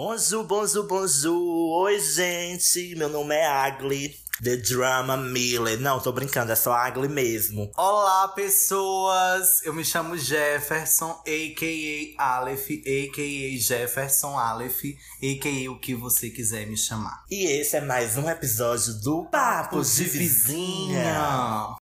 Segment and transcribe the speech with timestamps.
[0.00, 1.70] Bonjour, bonjour, bonjour.
[1.82, 2.94] Oi, gente.
[2.94, 4.16] Meu nome é Agli.
[4.40, 5.80] The Drama Miller.
[5.80, 7.72] Não, tô brincando, é só Agli mesmo.
[7.76, 9.60] Olá, pessoas!
[9.64, 12.36] Eu me chamo Jefferson, a.k.a.
[12.36, 13.60] Aleph, a.k.a.
[13.60, 14.84] Jefferson Aleph,
[15.20, 15.68] a.k.a.
[15.72, 17.24] o que você quiser me chamar.
[17.28, 21.74] E esse é mais um episódio do Papos de Vizinha.
[21.74, 21.77] E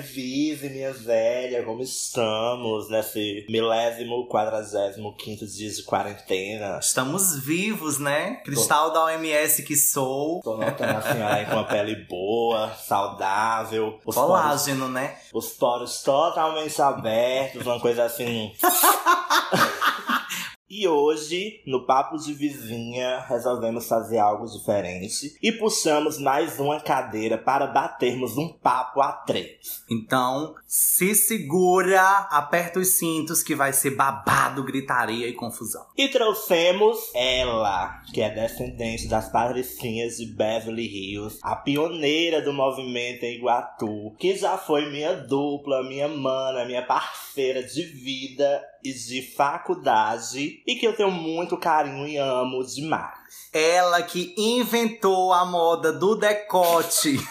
[0.00, 6.78] Vive, minha velha, como estamos nesse milésimo, quadragésimo, quinto dia de quarentena?
[6.80, 8.36] Estamos vivos, né?
[8.44, 10.40] Cristal da OMS que sou.
[10.42, 13.98] Tô notando a senhora aí com uma pele boa, saudável.
[14.04, 15.16] Os poros, Colágeno, né?
[15.32, 18.52] os poros totalmente abertos, uma coisa assim.
[20.70, 27.38] E hoje, no Papo de Vizinha, resolvemos fazer algo diferente e puxamos mais uma cadeira
[27.38, 29.82] para batermos um papo a três.
[29.90, 35.86] Então, se segura, aperta os cintos que vai ser babado, gritaria e confusão.
[35.96, 43.22] E trouxemos ela, que é descendente das patricinhas de Beverly Hills, a pioneira do movimento
[43.22, 49.22] em Iguatu, que já foi minha dupla, minha mana, minha parceira de vida e de
[49.34, 53.18] faculdade, e que eu tenho muito carinho e amo demais.
[53.52, 57.18] Ela que inventou a moda do decote.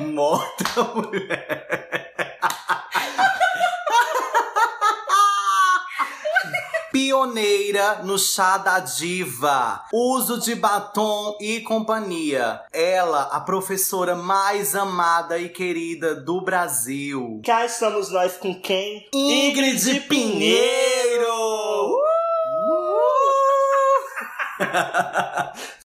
[0.00, 1.88] Morta mulher.
[7.12, 12.62] Pioneira no chá da diva, uso de batom e companhia.
[12.72, 17.42] Ela, a professora mais amada e querida do Brasil.
[17.44, 19.10] Cá estamos nós com quem?
[19.14, 21.26] Ingrid Pinheiro!
[24.58, 25.62] Hello,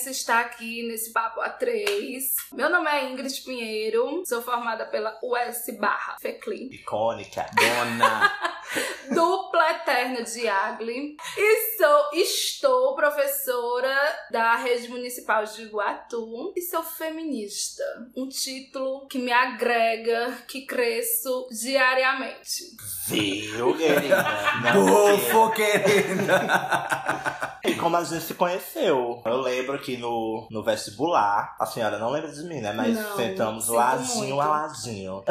[0.00, 2.22] imenso estar aqui nesse Papo A3.
[2.54, 7.44] Meu nome é Ingrid Pinheiro, sou formada pela US barra FECLI, Icônica.
[7.54, 8.32] Dona.
[9.12, 13.96] dupla eterna de Agli, e sou, estou professora
[14.30, 17.82] da Rede Municipal de Iguatu e sou feminista.
[18.16, 22.76] Um título que me agrega, que cresço diariamente.
[23.08, 24.24] Viu, querida?
[24.74, 27.50] Não Bufo, querida.
[27.62, 29.22] E como a gente se conheceu?
[29.24, 32.72] Eu lembro que no, no vestibular, a senhora não lembra de mim, né?
[32.72, 34.40] Mas Não, sentamos ladinho muito.
[34.40, 35.22] a ladinho.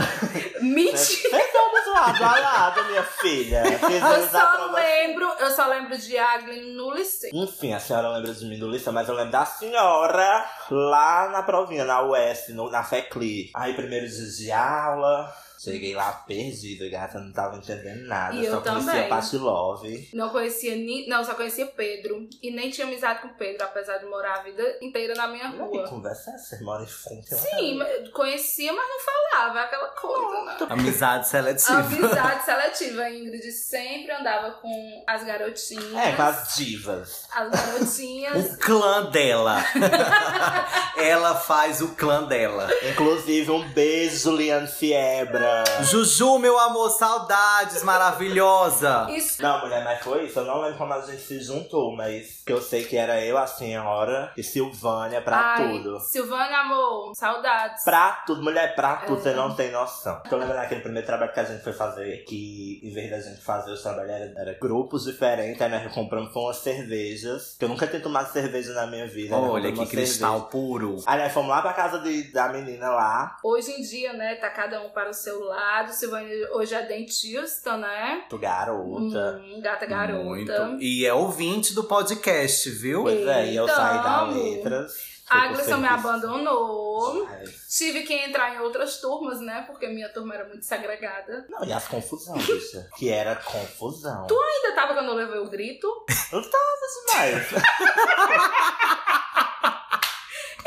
[0.61, 0.95] Mentira!
[0.95, 3.28] Sentamos lado a lado, minha filha.
[3.37, 7.29] Eu Fizemos a só lembro, eu só lembro de Agli no liceu.
[7.33, 11.43] Enfim, a senhora lembra de mim do liceu, mas eu lembro da senhora lá na
[11.43, 13.51] provinha, na US, no, na FECLI.
[13.55, 15.33] Aí, primeiro dia de aula,
[15.63, 18.35] cheguei lá perdido, gata, não tava entendendo nada.
[18.35, 20.09] E eu só conhecia também.
[20.13, 21.07] Não conhecia ni...
[21.07, 22.27] Não, só conhecia Pedro.
[22.41, 25.57] E nem tinha amizade com Pedro, apesar de morar a vida inteira na minha Que
[25.57, 25.87] rua.
[25.87, 26.55] conversa é essa?
[26.55, 27.35] Você mora em frente?
[27.35, 30.57] Sim, mas conhecia, mas não falava, aquela coisa, né?
[30.69, 31.79] Amizade seletiva.
[31.79, 33.01] Amizade seletiva.
[33.01, 35.93] A Ingrid sempre andava com as garotinhas.
[35.95, 37.25] É, com as divas.
[37.33, 38.53] As garotinhas.
[38.53, 39.57] O clã dela.
[40.97, 42.69] Ela faz o clã dela.
[42.91, 45.48] Inclusive, um beijo, Liane Fiebra.
[45.83, 49.07] Juju, meu amor, saudades, maravilhosa.
[49.09, 49.41] Isso.
[49.41, 50.39] Não, mulher, mas foi isso.
[50.39, 53.37] Eu não lembro como a gente se juntou, mas que eu sei que era eu,
[53.37, 55.99] a senhora e Silvânia pra Ai, tudo.
[55.99, 57.83] Silvânia, amor, saudades.
[57.83, 59.21] Pra tudo, mulher, pra tudo, É.
[59.21, 60.21] você não tem noção.
[60.29, 63.41] Eu lembro daquele primeiro trabalho que a gente foi fazer, que em vez da gente
[63.41, 67.87] fazer os trabalhos, era, era grupos diferentes, aí nós compramos umas cervejas, que eu nunca
[67.87, 69.35] tinha tomado cerveja na minha vida.
[69.39, 69.47] né?
[69.47, 70.49] Olha que cristal cerveja.
[70.51, 70.97] puro.
[71.05, 74.49] Aí nós fomos lá pra casa de, da menina lá, Hoje em dia, né, tá
[74.49, 75.91] cada um para o seu lado.
[75.91, 78.25] Silvânia hoje é dentista, né?
[78.39, 79.41] garota.
[79.43, 80.23] Hum, gata garota.
[80.23, 80.81] Muito.
[80.81, 83.03] E é ouvinte do podcast, viu?
[83.03, 85.19] Pois é, e eu saí da Então, letras.
[85.29, 87.27] A Glisson me abandonou.
[87.29, 89.63] Ai, Tive que entrar em outras turmas, né?
[89.67, 91.45] Porque minha turma era muito segregada.
[91.47, 92.89] Não, e as confusões, bicha.
[92.97, 94.25] Que era confusão.
[94.27, 95.87] Ainda tava quando eu levei o grito.
[96.31, 96.79] Não tava
[97.11, 97.47] demais.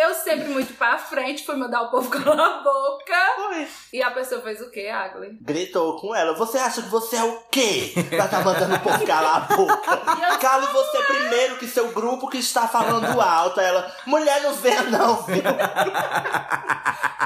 [0.02, 3.14] Eu sempre muito pra frente, fui mandar o povo calar a boca.
[3.37, 3.69] Foi.
[3.93, 5.38] E a pessoa fez o quê, Agli?
[5.40, 6.34] Gritou com ela.
[6.34, 7.93] Você acha que você é o quê?
[8.10, 9.96] Pra tá mandando o povo calar a boca.
[10.40, 13.60] Cale você primeiro que seu grupo que está falando alto.
[13.60, 15.43] Aí Ela, mulher, não venha não, viu?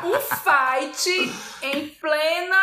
[0.04, 1.32] um fight
[1.62, 2.56] em plena,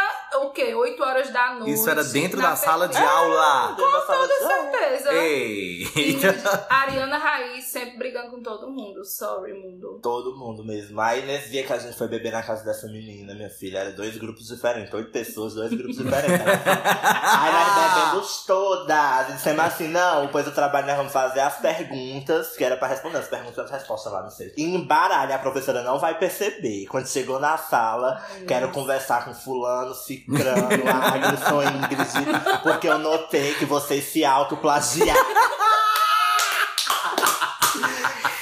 [0.43, 0.73] o quê?
[0.73, 1.73] 8 horas da noite.
[1.73, 3.75] Isso era dentro da fe- sala de aula.
[3.75, 5.13] Fala Com de- certeza.
[5.13, 5.83] Ei.
[5.83, 9.03] Ingrid, Ariana Raiz sempre brigando com todo mundo.
[9.03, 9.99] Sorry, mundo.
[10.03, 10.99] Todo mundo mesmo.
[10.99, 13.91] Aí nesse dia que a gente foi beber na casa dessa menina, minha filha, era
[13.93, 16.41] dois grupos diferentes, oito pessoas, dois grupos diferentes.
[16.45, 19.29] Aí nós bebemos todas.
[19.29, 22.89] E dissemos assim, não, depois do trabalho nós vamos fazer as perguntas, que era pra
[22.89, 24.53] responder as perguntas e as respostas lá, não sei.
[24.57, 26.85] E embaralha, a professora não vai perceber.
[26.87, 28.79] Quando chegou na sala, Ai, quero nossa.
[28.79, 35.23] conversar com fulano, cicrano, Aglisson, Ingrid, porque eu notei que vocês se autoplagiaram.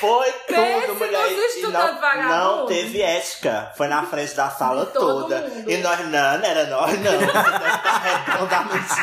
[0.02, 0.32] Foi
[1.32, 1.62] E
[2.28, 3.72] não, não teve ética.
[3.76, 5.42] Foi na frente da sala toda.
[5.42, 5.70] mundo.
[5.70, 7.12] E nós, não, não era nós, não.
[7.12, 8.94] Deve estar redondamente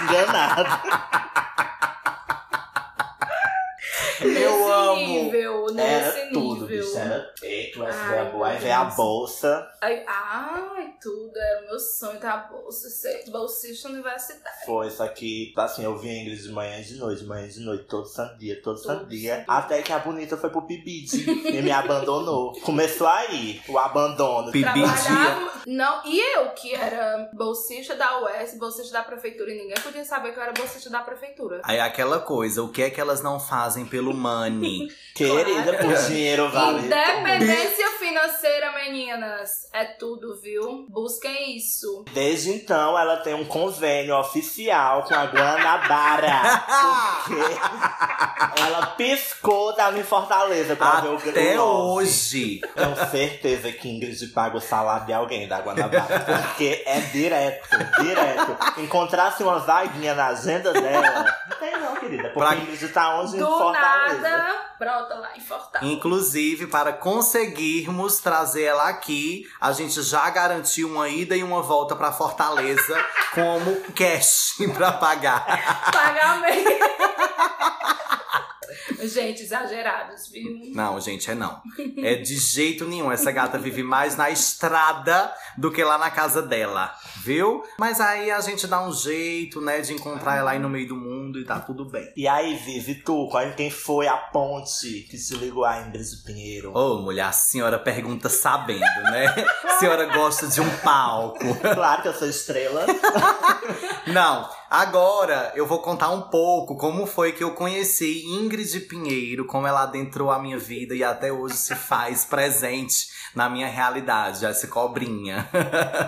[4.21, 4.59] enganado.
[4.59, 4.97] Nesse amo.
[5.25, 6.85] nível, nesse Era tudo, nível.
[6.85, 6.99] bicho.
[6.99, 8.47] Era feito, essa Ai, foi a boa.
[8.49, 9.69] Aí meu veio a bolsa.
[9.81, 11.33] Ai, ai, tudo.
[11.37, 14.59] Era o meu sonho ter a bolsa, ser bolsista universitário.
[14.67, 17.47] Foi, só que, assim, eu vi a Ingrid de manhã e de noite, de manhã
[17.47, 19.35] e de noite, todo santo dia, todo santo Todo dia.
[19.37, 19.55] santo dia.
[19.55, 22.53] Até que a bonita foi pro Pibide e me abandonou.
[22.63, 24.51] Começou aí o abandono.
[24.53, 25.49] Pi- Trabalhava.
[25.67, 30.33] Não, e eu, que era bolsista da UES, bolsista da prefeitura, e ninguém podia saber
[30.33, 31.61] que eu era bolsista da prefeitura.
[31.65, 34.87] Aí aquela coisa, o que é que elas não fazem pelo money?
[35.19, 35.79] Querida, Claro.
[35.79, 36.79] por dinheiro vale.
[36.87, 40.87] Independência financeira, meninas, é tudo, viu?
[40.89, 42.05] Busquem isso.
[42.15, 46.65] Desde então, ela tem um convênio oficial com a Guanabara.
[47.27, 52.61] Porque ela piscou, tava em Fortaleza pra ver o Até hoje.
[52.75, 56.21] Tenho certeza que Ingrid paga o salário de alguém da Guanabara.
[56.47, 58.57] Porque é direto, direto.
[58.81, 61.25] Encontrasse uma vaguinha na agenda dela.
[61.51, 61.88] Não tem não,
[62.29, 62.35] querida.
[62.35, 63.37] Porque Pra- Ingrid tá onde?
[63.37, 64.21] em Do Fortaleza.
[64.21, 65.93] nada, brota lá em Fortaleza.
[65.93, 71.95] Inclusive, para conseguirmos trazer ela aqui, a gente já garantiu uma ida e uma volta
[71.97, 73.05] pra Fortaleza
[73.35, 75.91] como cash pra pagar.
[75.93, 76.69] Pagamento.
[79.09, 80.73] Gente, exagerados, viu?
[80.75, 81.61] Não, gente, é não.
[81.99, 83.11] É de jeito nenhum.
[83.13, 86.93] Essa gata vive mais na estrada do que lá na casa dela,
[87.23, 87.63] viu?
[87.79, 90.97] Mas aí a gente dá um jeito, né, de encontrar ela aí no meio do
[90.97, 92.13] mundo e tá tudo bem.
[92.17, 96.73] E aí, Vivi, tu, qual- quem foi a ponte que se ligou a Ingrid Pinheiro?
[96.77, 98.81] Ô, mulher, a senhora pergunta sabendo,
[99.11, 99.27] né?
[99.65, 101.39] A senhora gosta de um palco.
[101.61, 102.85] Claro que eu sou estrela.
[104.07, 109.67] Não, agora eu vou contar um pouco como foi que eu conheci Ingrid Pinheiro, como
[109.67, 114.67] ela adentrou a minha vida e até hoje se faz presente na minha realidade, essa
[114.67, 115.49] cobrinha.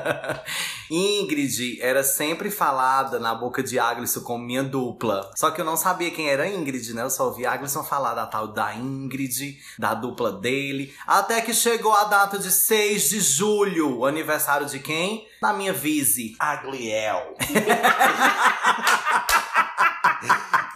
[0.90, 5.30] Ingrid era sempre falada na boca de Aglisson como minha dupla.
[5.36, 7.02] Só que eu não sabia quem era Ingrid, né?
[7.02, 10.92] Eu só ouvi Aglisson falar da tal da Ingrid, da dupla dele.
[11.06, 15.28] Até que chegou a data de 6 de julho, o aniversário de quem?
[15.40, 16.34] Da minha Vise.
[16.36, 17.36] Agliel.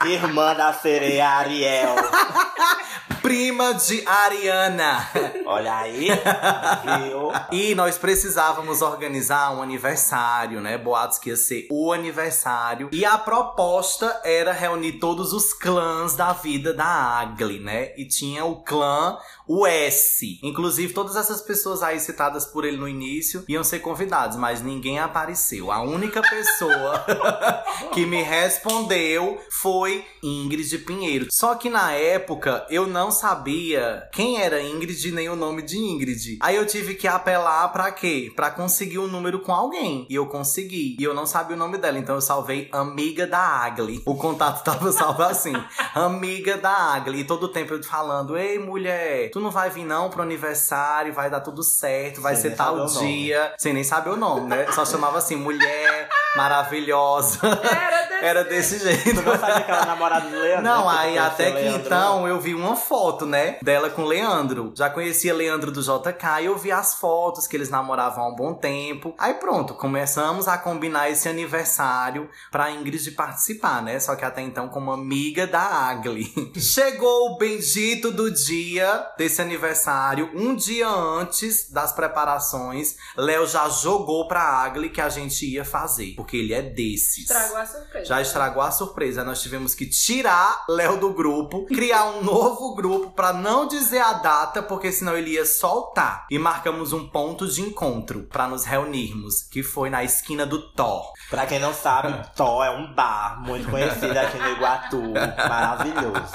[0.06, 1.96] Irmã da sereia Ariel.
[3.24, 5.08] prima de Ariana.
[5.46, 7.32] Olha aí, viu?
[7.50, 10.76] E nós precisávamos organizar um aniversário, né?
[10.76, 12.90] Boatos que ia ser o aniversário.
[12.92, 17.94] E a proposta era reunir todos os clãs da vida da Agli, né?
[17.96, 19.16] E tinha o clã
[19.46, 20.38] o S.
[20.42, 24.98] Inclusive, todas essas pessoas aí citadas por ele no início iam ser convidados, mas ninguém
[24.98, 25.70] apareceu.
[25.70, 27.04] A única pessoa
[27.92, 31.26] que me respondeu foi Ingrid Pinheiro.
[31.30, 36.38] Só que na época eu não sabia quem era Ingrid nem o nome de Ingrid.
[36.42, 38.30] Aí eu tive que apelar pra quê?
[38.36, 40.06] Pra conseguir um número com alguém.
[40.10, 40.96] E eu consegui.
[41.00, 44.02] E eu não sabia o nome dela, então eu salvei Amiga da Agli.
[44.04, 45.54] O contato tava salvo assim:
[45.94, 47.20] Amiga da Agli.
[47.20, 51.30] E todo tempo eu falando: Ei, mulher, tu não vai vir não pro aniversário, vai
[51.30, 53.54] dar tudo certo, vai Sem ser tal dia.
[53.56, 54.70] Sem nem saber o nome, né?
[54.72, 57.38] Só chamava assim: mulher maravilhosa.
[57.42, 59.14] Era desse Era desse jeito.
[59.14, 60.62] Tu não sabe aquela namorada do Leandro?
[60.64, 60.92] Não, né?
[60.92, 61.86] Que aí até que Leandro?
[61.86, 63.58] então eu vi uma foto, né?
[63.62, 64.72] Dela com o Leandro.
[64.74, 68.34] Já conhecia Leandro do JK e eu vi as fotos que eles namoravam há um
[68.34, 69.14] bom tempo.
[69.18, 74.00] Aí pronto, começamos a combinar esse aniversário pra Ingrid participar, né?
[74.00, 76.32] Só que até então como amiga da Agli.
[76.56, 84.26] Chegou o bendito do dia desse aniversário, um dia antes das preparações, Léo já jogou
[84.26, 87.18] pra Agli que a gente ia fazer, porque ele é desses.
[87.18, 88.04] Estragou a surpresa.
[88.06, 89.24] já estragou a surpresa.
[89.24, 94.14] Nós tivemos que tirar Léo do grupo, criar um novo grupo para não dizer a
[94.14, 96.26] data, porque senão ele ia soltar.
[96.30, 101.12] E marcamos um ponto de encontro para nos reunirmos, que foi na esquina do Thor.
[101.30, 105.02] Pra quem não sabe, Thor é um bar muito conhecido aqui no Iguatu.
[105.36, 106.32] Maravilhoso.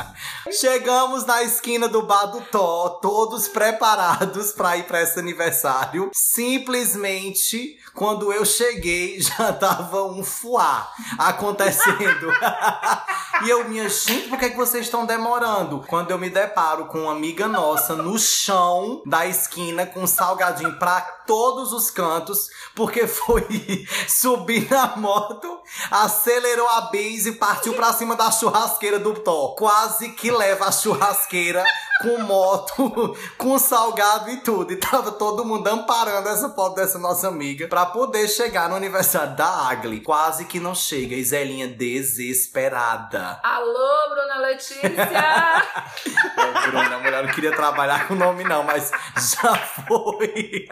[0.51, 6.09] Chegamos na esquina do bar do Thor, todos preparados para ir para esse aniversário.
[6.13, 12.31] Simplesmente, quando eu cheguei, já tava um fuá acontecendo.
[13.43, 15.83] e eu, minha gente, por que, é que vocês estão demorando?
[15.87, 20.79] Quando eu me deparo com uma amiga nossa no chão da esquina com um salgadinho
[20.79, 23.45] pra todos os cantos, porque foi
[24.07, 25.59] subir na moto,
[25.91, 29.55] acelerou a base e partiu pra cima da churrasqueira do Thor.
[29.55, 31.63] Quase que leva a churrasqueira
[32.01, 34.71] com moto, com salgado e tudo.
[34.71, 39.35] E tava todo mundo amparando essa foto dessa nossa amiga pra poder chegar no aniversário
[39.35, 39.99] da Agli.
[40.01, 41.15] Quase que não chega.
[41.15, 43.39] E Zelinha desesperada.
[43.43, 44.89] Alô, Bruna Letícia!
[46.35, 50.67] Bruna, a mulher não queria trabalhar com o nome não, mas já foi.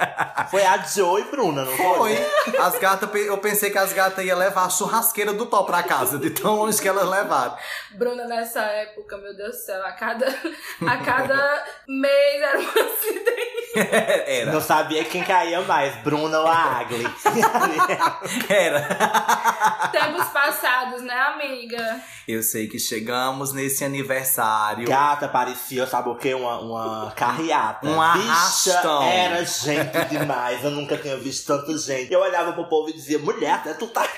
[0.50, 2.16] Foi a Joe e Bruna, não foi?
[2.16, 2.58] Foi.
[2.58, 6.18] As gatas, eu pensei que as gatas iam levar a churrasqueira do Tó pra casa,
[6.18, 7.58] de tão longe que elas levaram.
[7.92, 13.58] Bruna, nessa época, meu Deus do céu, a cada, a cada mês era um acidente.
[14.28, 14.52] Era.
[14.52, 17.04] Não sabia quem caía mais, Bruna ou a Agli.
[18.50, 19.90] Era.
[19.92, 22.02] Tempos passados, né, amiga?
[22.28, 24.88] Eu sei que chegamos nesse aniversário.
[24.88, 26.34] Gata parecia, sabe o quê?
[26.34, 27.88] Uma, uma carreata.
[27.88, 29.00] Um arrastão.
[29.00, 30.64] Bicha, era gente demais.
[30.64, 32.12] Eu nunca tinha visto tanta gente.
[32.12, 34.18] Eu olhava pro povo e dizia, mulher, até tu tá aqui.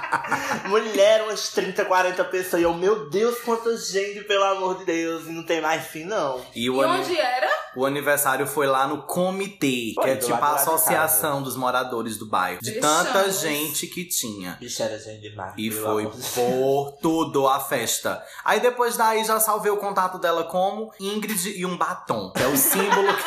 [0.68, 2.60] mulher, umas 30, 40 pessoas.
[2.62, 5.26] E eu, meu Deus, quanta gente, pelo amor de Deus.
[5.26, 6.40] E não tem mais fim, não.
[6.54, 7.48] E E o, ani- onde era?
[7.76, 12.60] o aniversário foi lá no comitê, que é tipo a associação dos moradores do bairro.
[12.62, 14.56] De tanta gente que tinha.
[14.60, 15.52] Bicha, era gente demais.
[15.56, 18.22] E foi por tudo a festa.
[18.44, 22.46] Aí depois daí já salvei o contato dela como Ingrid e um batom, que é
[22.46, 23.24] o símbolo que,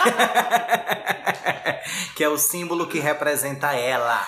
[2.15, 4.25] que é o símbolo que representa ela.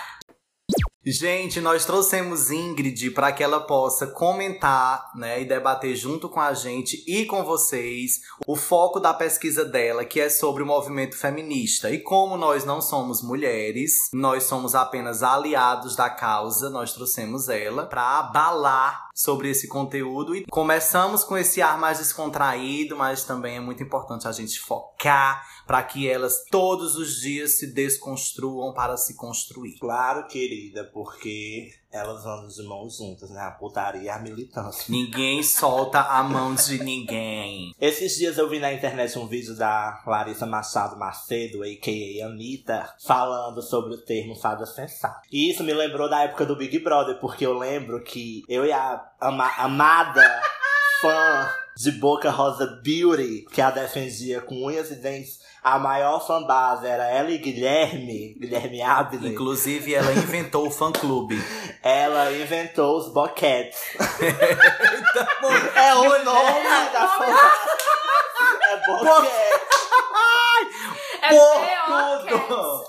[1.02, 6.52] Gente, nós trouxemos Ingrid para que ela possa comentar, né, e debater junto com a
[6.52, 11.90] gente e com vocês o foco da pesquisa dela, que é sobre o movimento feminista.
[11.90, 17.86] E como nós não somos mulheres, nós somos apenas aliados da causa, nós trouxemos ela
[17.86, 23.60] para abalar sobre esse conteúdo e começamos com esse ar mais descontraído, mas também é
[23.60, 29.14] muito importante a gente focar para que elas todos os dias se desconstruam para se
[29.14, 29.78] construir.
[29.78, 33.40] Claro, querida, porque elas andam de mãos juntas, né?
[33.40, 34.86] A putaria e a militância.
[34.88, 37.72] Ninguém solta a mão de ninguém.
[37.80, 42.26] Esses dias eu vi na internet um vídeo da Larissa Machado Macedo, a.k.a.
[42.26, 45.22] Anitta, falando sobre o termo fada sensata.
[45.30, 48.72] E isso me lembrou da época do Big Brother, porque eu lembro que eu e
[48.72, 50.42] a ama- amada
[51.00, 56.86] fã de Boca Rosa Beauty, que a defendia com unhas e dentes, a maior fanbase
[56.86, 59.32] era ela e Guilherme, Guilherme Abner.
[59.32, 61.40] Inclusive, ela inventou o fã-clube.
[61.82, 63.80] Ela inventou os boquetes.
[65.74, 67.68] é o nome da fanbase.
[68.68, 69.60] É boquete.
[71.22, 72.84] É Por tudo!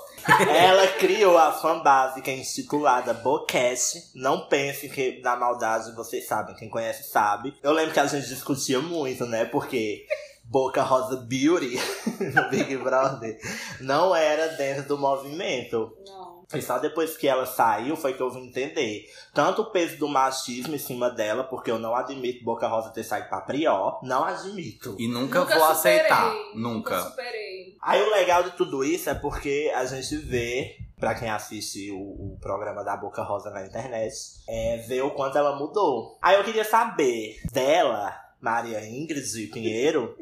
[0.48, 4.10] Ela criou a fanbase que é intitulada Bocast.
[4.14, 7.54] Não pense que na maldade vocês sabem, quem conhece sabe.
[7.62, 9.44] Eu lembro que a gente discutia muito, né?
[9.44, 10.06] Porque
[10.44, 11.76] Boca Rosa Beauty
[12.34, 13.38] no Big Brother
[13.80, 15.96] não era dentro do movimento.
[16.06, 16.32] Não.
[16.54, 19.06] E só depois que ela saiu foi que eu vim entender.
[19.32, 23.04] Tanto o peso do machismo em cima dela, porque eu não admito Boca Rosa ter
[23.04, 23.98] saído pra Prió.
[24.02, 24.94] Não admito.
[24.98, 26.34] E nunca, Nunca vou superei, aceitar.
[26.54, 27.00] Nunca Nunca.
[27.02, 27.76] superei.
[27.82, 31.96] Aí o legal de tudo isso é porque a gente vê, pra quem assiste o,
[32.34, 34.14] o programa da Boca Rosa na internet,
[34.46, 36.18] é ver o quanto ela mudou.
[36.20, 40.18] Aí eu queria saber dela, Maria Ingrid Pinheiro,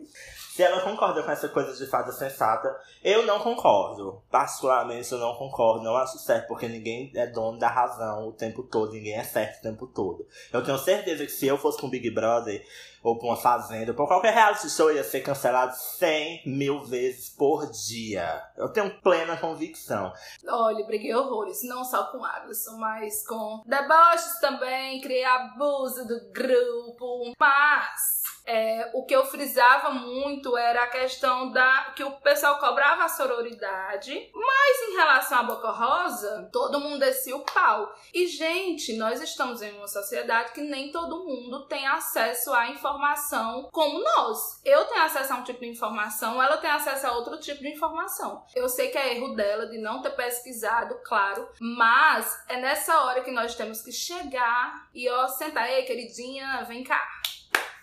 [0.60, 2.78] se ela concorda com essa coisa de fada sensata.
[3.02, 4.22] Eu não concordo.
[4.30, 5.82] Particularmente eu não concordo.
[5.82, 8.92] Não acho certo, porque ninguém é dono da razão o tempo todo.
[8.92, 10.26] Ninguém é certo o tempo todo.
[10.52, 12.62] Eu tenho certeza que se eu fosse com o Big Brother,
[13.02, 17.30] ou pra uma fazenda, ou pra qualquer reality show, ia ser cancelado 100 mil vezes
[17.30, 18.42] por dia.
[18.54, 20.12] Eu tenho plena convicção.
[20.46, 27.32] Olha, briguei horrores, não só com Aglisson, mas com deboches também, criei abuso do grupo.
[27.38, 33.04] Mas é, o que eu frisava muito era a questão da que o pessoal cobrava
[33.04, 37.94] a sororidade, mas em relação à Boca Rosa, todo mundo descia o pau.
[38.12, 43.68] E, gente, nós estamos em uma sociedade que nem todo mundo tem acesso à informação
[43.72, 44.60] como nós.
[44.64, 47.68] Eu tenho acesso a um tipo de informação, ela tem acesso a outro tipo de
[47.68, 48.44] informação.
[48.54, 53.22] Eu sei que é erro dela de não ter pesquisado, claro, mas é nessa hora
[53.22, 57.00] que nós temos que chegar e, ó, sentar, ei, queridinha, vem cá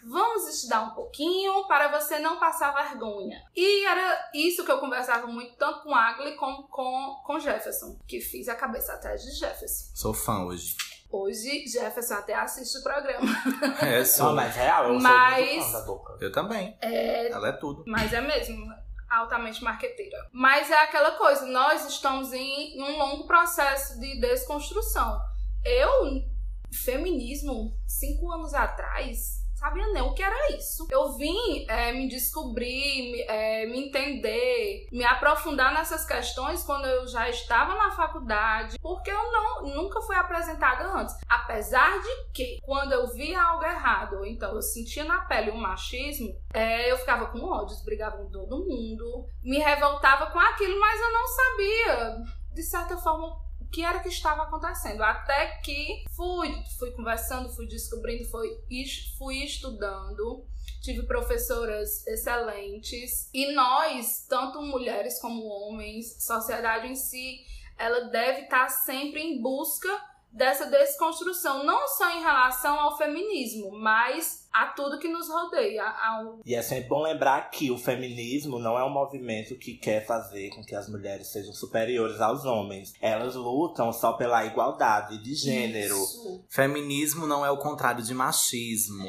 [0.09, 3.41] Vamos estudar um pouquinho para você não passar vergonha.
[3.55, 8.21] E era isso que eu conversava muito, tanto com Agli como com, com Jefferson, que
[8.21, 9.91] fiz a cabeça atrás de Jefferson.
[9.95, 10.75] Sou fã hoje.
[11.09, 13.27] Hoje, Jefferson até assiste o programa.
[13.81, 14.27] É, sou.
[14.27, 16.17] Não, mas real, eu Mas- sou muito fã da boca.
[16.21, 16.77] Eu também.
[16.81, 17.83] É, Ela é tudo.
[17.87, 18.65] Mas é mesmo,
[19.09, 20.17] altamente marqueteira.
[20.31, 25.19] Mas é aquela coisa, nós estamos em, em um longo processo de desconstrução.
[25.63, 26.21] Eu,
[26.71, 30.87] feminismo, cinco anos atrás, sabia nem o que era isso.
[30.89, 37.07] Eu vim é, me descobrir, me, é, me entender, me aprofundar nessas questões quando eu
[37.07, 41.15] já estava na faculdade, porque eu não nunca fui apresentada antes.
[41.27, 45.57] Apesar de que, quando eu via algo errado, ou então eu sentia na pele um
[45.57, 51.01] machismo, é, eu ficava com ódios, brigava com todo mundo, me revoltava com aquilo, mas
[51.01, 52.17] eu não sabia,
[52.53, 55.03] de certa forma, o que era que estava acontecendo.
[55.03, 58.49] Até que fui, fui conversando, fui descobrindo, fui,
[59.17, 60.45] fui estudando.
[60.81, 63.29] Tive professoras excelentes.
[63.33, 67.41] E nós, tanto mulheres como homens, sociedade em si,
[67.77, 69.89] ela deve estar sempre em busca
[70.31, 76.39] dessa desconstrução, não só em relação ao feminismo, mas a tudo que nos rodeia, ao
[76.45, 80.49] E é sempre bom lembrar que o feminismo não é um movimento que quer fazer
[80.49, 82.93] com que as mulheres sejam superiores aos homens.
[82.99, 85.95] Elas lutam só pela igualdade de gênero.
[85.95, 86.43] Isso.
[86.49, 89.05] Feminismo não é o contrário de machismo,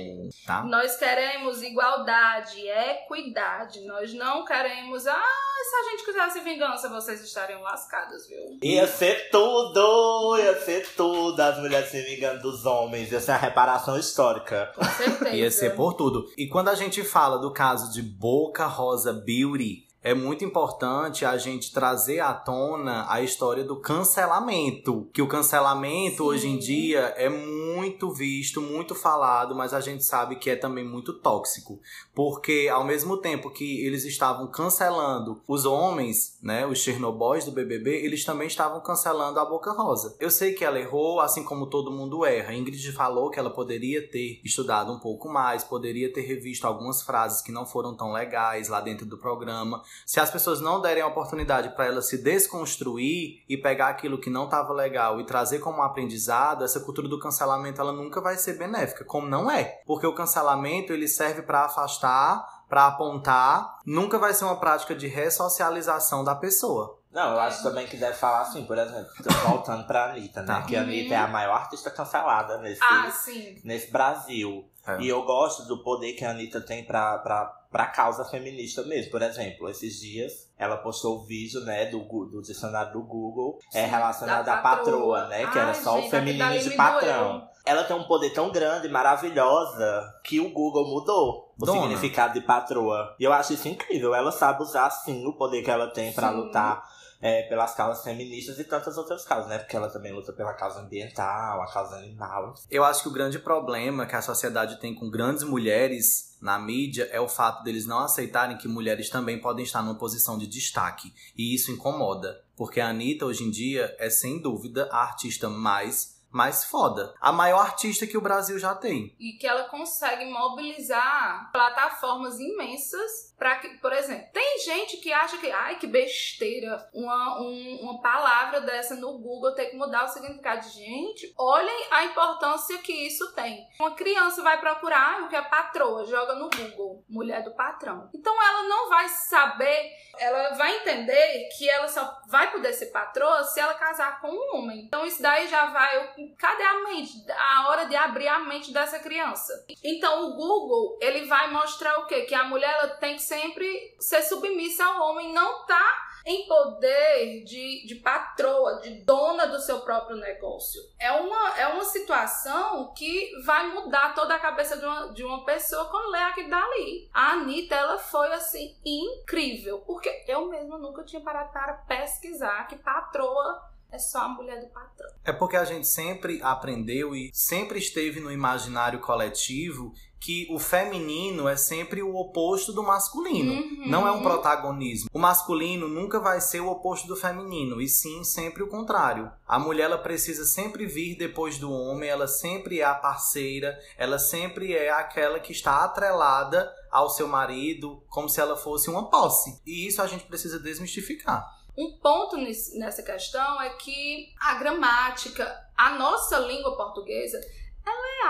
[0.46, 0.62] tá?
[0.64, 3.80] Nós queremos igualdade, equidade.
[3.86, 5.06] Nós não queremos.
[5.06, 5.22] Ah,
[5.70, 8.58] se a gente quisesse vingança, vocês estariam lascadas, viu?
[8.62, 10.38] Ia ser tudo!
[10.38, 11.40] Ia ser tudo!
[11.40, 13.10] As mulheres se vingando dos homens.
[13.10, 14.72] Ia ser a reparação histórica.
[14.74, 15.36] Com certeza.
[15.38, 16.28] Ia ser por tudo.
[16.36, 21.36] E quando a gente fala do caso de Boca Rosa Beauty, é muito importante a
[21.36, 25.08] gente trazer à tona a história do cancelamento.
[25.12, 26.22] Que o cancelamento Sim.
[26.22, 30.84] hoje em dia é muito visto, muito falado, mas a gente sabe que é também
[30.84, 31.80] muito tóxico.
[32.14, 38.04] Porque ao mesmo tempo que eles estavam cancelando os homens, né, os Chernobóis do BBB,
[38.04, 40.16] eles também estavam cancelando a Boca Rosa.
[40.20, 42.54] Eu sei que ela errou, assim como todo mundo erra.
[42.54, 47.42] Ingrid falou que ela poderia ter estudado um pouco mais, poderia ter revisto algumas frases
[47.42, 49.82] que não foram tão legais lá dentro do programa.
[50.06, 54.30] Se as pessoas não derem a oportunidade para ela se desconstruir e pegar aquilo que
[54.30, 58.54] não estava legal e trazer como aprendizado, essa cultura do cancelamento ela nunca vai ser
[58.58, 59.80] benéfica, como não é.
[59.86, 65.06] Porque o cancelamento ele serve para afastar, para apontar, nunca vai ser uma prática de
[65.06, 66.98] ressocialização da pessoa.
[67.10, 69.10] Não, eu acho também que deve falar assim, por exemplo,
[69.46, 70.46] voltando pra Anitta, né?
[70.46, 70.62] Tá.
[70.62, 73.58] Que a Anitta é a maior artista cancelada nesse, Ah, sim.
[73.64, 74.68] nesse Brasil.
[74.86, 75.00] É.
[75.00, 79.10] E eu gosto do poder que a Anitta tem pra, pra, pra causa feminista mesmo.
[79.10, 83.84] Por exemplo, esses dias ela postou o vídeo, né, do, do dicionário do Google é
[83.84, 85.28] Sim, relacionado da à patroa, patroa.
[85.28, 85.46] né?
[85.46, 87.38] Que era Ai, só gente, o feminino de patrão.
[87.38, 87.48] doeu.
[87.66, 91.82] Ela tem um poder tão grande, maravilhosa, que o Google mudou o Dona.
[91.82, 93.14] significado de patroa.
[93.20, 94.14] E eu acho isso incrível.
[94.14, 96.36] Ela sabe usar, sim, o poder que ela tem pra Sim.
[96.36, 96.82] lutar
[97.20, 99.58] é, pelas causas feministas e tantas outras causas, né?
[99.58, 102.54] Porque ela também luta pela causa ambiental, a causa animal.
[102.70, 107.08] Eu acho que o grande problema que a sociedade tem com grandes mulheres na mídia
[107.10, 111.12] é o fato deles não aceitarem que mulheres também podem estar numa posição de destaque.
[111.36, 112.44] E isso incomoda.
[112.56, 117.14] Porque a Anitta, hoje em dia, é sem dúvida a artista mais, mais foda.
[117.20, 119.14] A maior artista que o Brasil já tem.
[119.18, 123.27] E que ela consegue mobilizar plataformas imensas
[123.60, 128.60] que, por exemplo, tem gente que acha que, ai, que besteira, uma, um- uma palavra
[128.60, 130.66] dessa no Google ter que mudar o significado.
[130.68, 133.66] Gente, olhem a importância que isso tem.
[133.78, 138.08] Uma criança vai procurar o que é patroa, joga no Google, mulher do patrão.
[138.14, 143.44] Então ela não vai saber, ela vai entender que ela só vai poder ser patroa
[143.44, 144.80] se ela casar com um homem.
[144.80, 147.12] Então isso daí já vai, cadê a mente?
[147.30, 149.52] A hora de abrir a mente dessa criança.
[149.84, 152.22] Então o Google, ele vai mostrar o quê?
[152.22, 157.44] Que a mulher ela tem que sempre ser submissa ao homem, não tá em poder
[157.44, 160.80] de, de patroa, de dona do seu próprio negócio.
[160.98, 165.44] É uma, é uma situação que vai mudar toda a cabeça de uma, de uma
[165.44, 167.08] pessoa quando lê aquilo dali.
[167.12, 169.80] A Anitta, ela foi assim, incrível.
[169.80, 174.66] Porque eu mesma nunca tinha parado para pesquisar que patroa é só a mulher do
[174.68, 175.08] patrão.
[175.24, 181.48] É porque a gente sempre aprendeu e sempre esteve no imaginário coletivo que o feminino
[181.48, 183.52] é sempre o oposto do masculino.
[183.52, 183.88] Uhum.
[183.88, 185.08] Não é um protagonismo.
[185.12, 189.30] O masculino nunca vai ser o oposto do feminino, e sim sempre o contrário.
[189.46, 194.18] A mulher ela precisa sempre vir depois do homem, ela sempre é a parceira, ela
[194.18, 199.60] sempre é aquela que está atrelada ao seu marido, como se ela fosse uma posse.
[199.66, 201.58] E isso a gente precisa desmistificar.
[201.76, 202.36] Um ponto
[202.76, 207.40] nessa questão é que a gramática, a nossa língua portuguesa,
[207.86, 208.26] ela é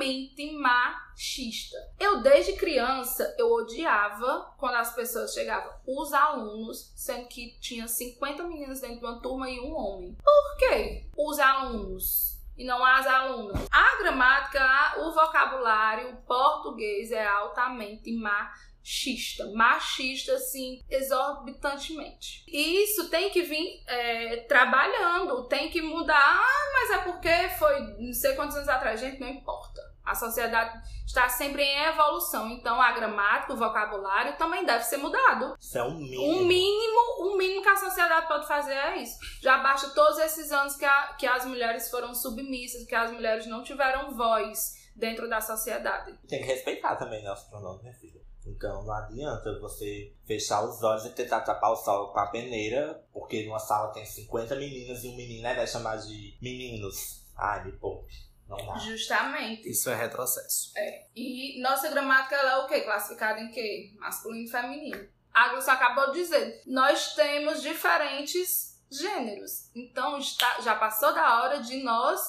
[0.00, 1.76] altamente machista.
[1.98, 8.42] Eu, desde criança, eu odiava quando as pessoas chegavam, os alunos, sendo que tinha 50
[8.44, 10.16] meninas dentro de uma turma e um homem.
[10.16, 11.06] Por quê?
[11.16, 13.66] Os alunos e não as alunas.
[13.70, 19.50] A gramática, o vocabulário português é altamente machista.
[19.54, 22.44] Machista, assim, exorbitantemente.
[22.46, 26.16] E isso tem que vir é, trabalhando, tem que mudar.
[26.18, 29.00] Ah, mas é porque foi não sei quantos anos atrás.
[29.00, 29.89] Gente, não importa.
[30.04, 32.48] A sociedade está sempre em evolução.
[32.50, 35.54] Então, a gramática, o vocabulário também deve ser mudado.
[35.60, 36.22] Isso é um mínimo.
[36.40, 37.00] Um mínimo,
[37.32, 39.18] o mínimo que a sociedade pode fazer é isso.
[39.40, 43.46] Já basta todos esses anos que, a- que as mulheres foram submissas, que as mulheres
[43.46, 46.12] não tiveram voz dentro da sociedade.
[46.28, 48.20] Tem que respeitar também nossos pronomes, né, filha?
[48.46, 53.04] Então não adianta você fechar os olhos e tentar tapar o sol com a peneira,
[53.12, 55.54] porque numa sala tem 50 meninas e um menino, né?
[55.54, 57.22] Vai chamar de meninos.
[57.36, 58.12] Ai, me poupe.
[58.50, 58.76] Não dá.
[58.78, 59.70] Justamente.
[59.70, 60.72] Isso é retrocesso.
[61.14, 62.80] E nossa gramática ela é o quê?
[62.80, 63.94] Classificada em quê?
[63.98, 65.08] Masculino e feminino.
[65.32, 66.60] A Gluce acabou de dizer.
[66.66, 69.70] Nós temos diferentes gêneros.
[69.74, 72.20] Então está, já passou da hora de nós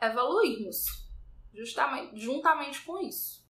[0.00, 0.86] evoluirmos.
[1.52, 3.44] Justamente, juntamente com isso.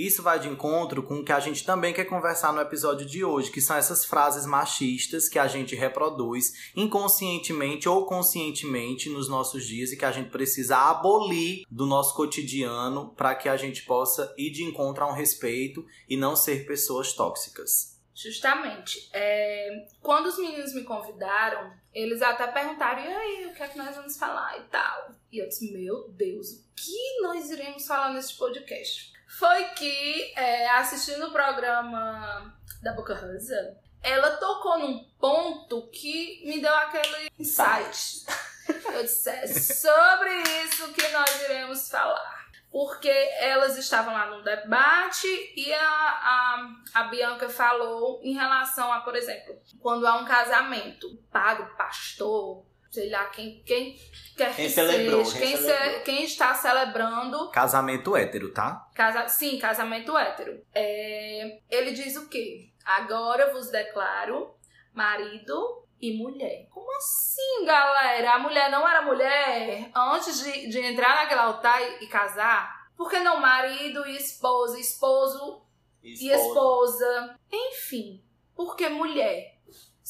[0.00, 3.22] Isso vai de encontro com o que a gente também quer conversar no episódio de
[3.22, 9.66] hoje, que são essas frases machistas que a gente reproduz inconscientemente ou conscientemente nos nossos
[9.66, 14.34] dias e que a gente precisa abolir do nosso cotidiano para que a gente possa
[14.38, 18.00] ir de encontro a um respeito e não ser pessoas tóxicas.
[18.14, 19.10] Justamente.
[19.12, 23.78] É, quando os meninos me convidaram, eles até perguntaram: e aí, o que é que
[23.78, 25.14] nós vamos falar e tal?
[25.30, 29.09] E eu disse: meu Deus, o que nós iremos falar nesse podcast?
[29.38, 36.60] Foi que, é, assistindo o programa da Boca Rosa, ela tocou num ponto que me
[36.60, 38.24] deu aquele insight.
[38.94, 40.30] Eu disse: é sobre
[40.64, 42.40] isso que nós iremos falar
[42.70, 49.00] porque elas estavam lá no debate e a, a, a Bianca falou em relação a,
[49.00, 53.96] por exemplo, quando há um casamento, padre, pastor, sei lá, quem, quem
[54.36, 55.92] quer Quem que celebrou, seja, quem quem, celebrou.
[55.98, 58.86] ce- quem está celebrando, Casamento hétero, tá?
[58.94, 60.60] casa, sim, casamento hétero.
[60.74, 62.70] É, ele diz o quê?
[62.84, 64.54] Agora vos declaro
[64.92, 66.66] marido e mulher.
[66.70, 68.32] Como assim, galera?
[68.32, 72.88] A mulher não era mulher antes de, de entrar naquele altar e, e casar?
[72.96, 75.62] Por que não marido e esposa, esposo
[76.02, 77.36] e esposa?
[77.52, 78.22] Enfim,
[78.54, 79.49] por que mulher?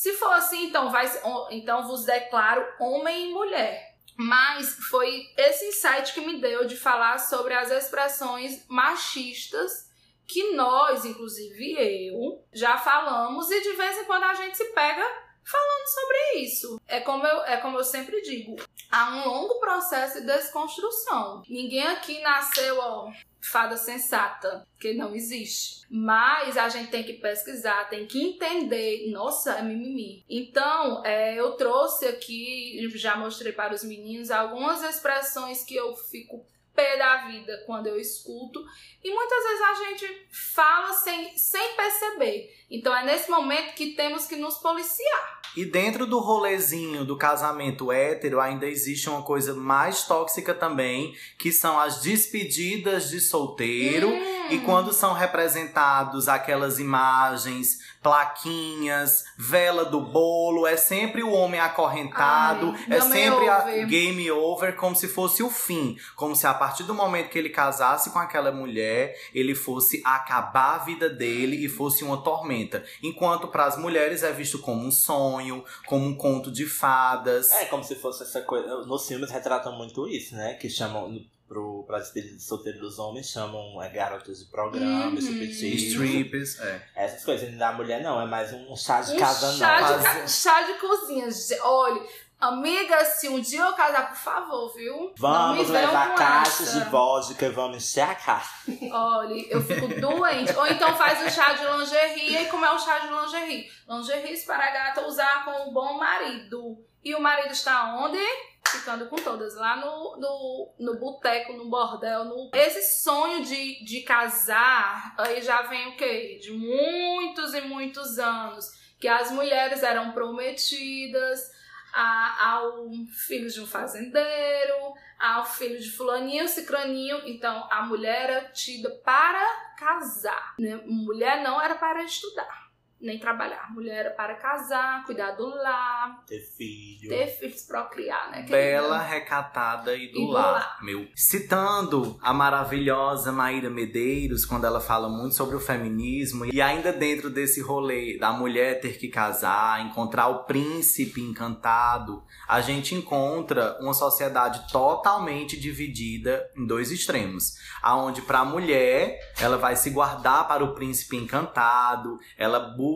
[0.00, 1.04] Se for assim, então vai
[1.50, 3.98] então vos declaro homem e mulher.
[4.16, 9.90] Mas foi esse insight que me deu de falar sobre as expressões machistas
[10.26, 15.06] que nós, inclusive eu, já falamos e de vez em quando a gente se pega
[15.44, 16.80] falando sobre isso.
[16.86, 18.56] É como eu, é como eu sempre digo,
[18.90, 21.42] há um longo processo de desconstrução.
[21.48, 25.80] Ninguém aqui nasceu, ó, fada sensata, que não existe.
[25.90, 29.10] Mas a gente tem que pesquisar, tem que entender.
[29.10, 30.24] Nossa, é mimimi.
[30.28, 36.44] Então, é, eu trouxe aqui, já mostrei para os meninos, algumas expressões que eu fico
[36.74, 38.64] pé da vida quando eu escuto.
[39.02, 42.50] E muitas vezes a gente fala sem, sem perceber.
[42.70, 45.40] Então é nesse momento que temos que nos policiar.
[45.56, 51.50] E dentro do rolezinho do casamento hétero ainda existe uma coisa mais tóxica também, que
[51.50, 54.10] são as despedidas de solteiro.
[54.10, 54.40] Hum.
[54.50, 62.74] E quando são representados aquelas imagens, plaquinhas, vela do bolo, é sempre o homem acorrentado,
[62.88, 63.86] Ai, é sempre a over.
[63.86, 65.96] game over, como se fosse o fim.
[66.16, 70.74] Como se a partir do momento que ele casasse com aquela mulher, ele fosse acabar
[70.74, 72.84] a vida dele e fosse uma tormenta.
[73.02, 77.50] Enquanto para as mulheres é visto como um sonho, como um conto de fadas.
[77.52, 78.84] É como se fosse essa coisa.
[78.84, 80.54] Nos filmes retratam muito isso, né?
[80.54, 81.18] Que chamam.
[81.48, 85.18] Pro, pra despedida de solteiro dos homens, chamam é, garotas de programa, Uhum.
[85.18, 86.82] Strippers, é.
[86.94, 87.48] Essas coisas.
[87.48, 89.98] E da mulher não, é mais um chá de Um casa chá, não.
[89.98, 91.28] de, ca- chá de cozinha.
[91.64, 92.02] Olha,
[92.40, 95.12] Amiga, se um dia eu casar, por favor, viu?
[95.18, 98.42] Vamos levar caixas de vodka e vamos encher a cara.
[98.90, 100.56] Olha, eu fico doente.
[100.56, 102.38] Ou então faz o chá de lingerie.
[102.38, 103.70] E como é o chá de lingerie?
[103.86, 106.82] Lingerie para a gata usar com o bom marido.
[107.04, 108.18] E o marido está onde?
[108.66, 109.54] Ficando com todas.
[109.56, 112.24] Lá no, no, no boteco, no bordel.
[112.24, 112.50] No...
[112.54, 116.38] Esse sonho de, de casar, aí já vem o quê?
[116.40, 118.64] De muitos e muitos anos.
[118.98, 121.60] Que as mulheres eram prometidas
[121.92, 122.88] a, ao
[123.26, 127.20] filho de um fazendeiro, ao filho de fulaninho, cicraninho.
[127.26, 130.54] Então, a mulher era tida para casar.
[130.58, 130.80] Né?
[130.86, 132.69] Mulher não era para estudar,
[133.00, 133.72] nem trabalhar.
[133.72, 137.08] Mulher era para casar, cuidar do lar, Ter filho.
[137.08, 138.42] ter filhos, procriar, né?
[138.48, 140.78] Bela, recatada e do, E do lar, lar.
[140.82, 141.06] meu.
[141.14, 147.30] Citando a maravilhosa Maíra Medeiros, quando ela fala muito sobre o feminismo, e ainda dentro
[147.30, 153.94] desse rolê da mulher ter que casar, encontrar o príncipe encantado, a gente encontra uma
[153.94, 157.54] sociedade totalmente dividida em dois extremos.
[157.82, 162.89] Aonde para a mulher, ela vai se guardar para o príncipe encantado, ela busca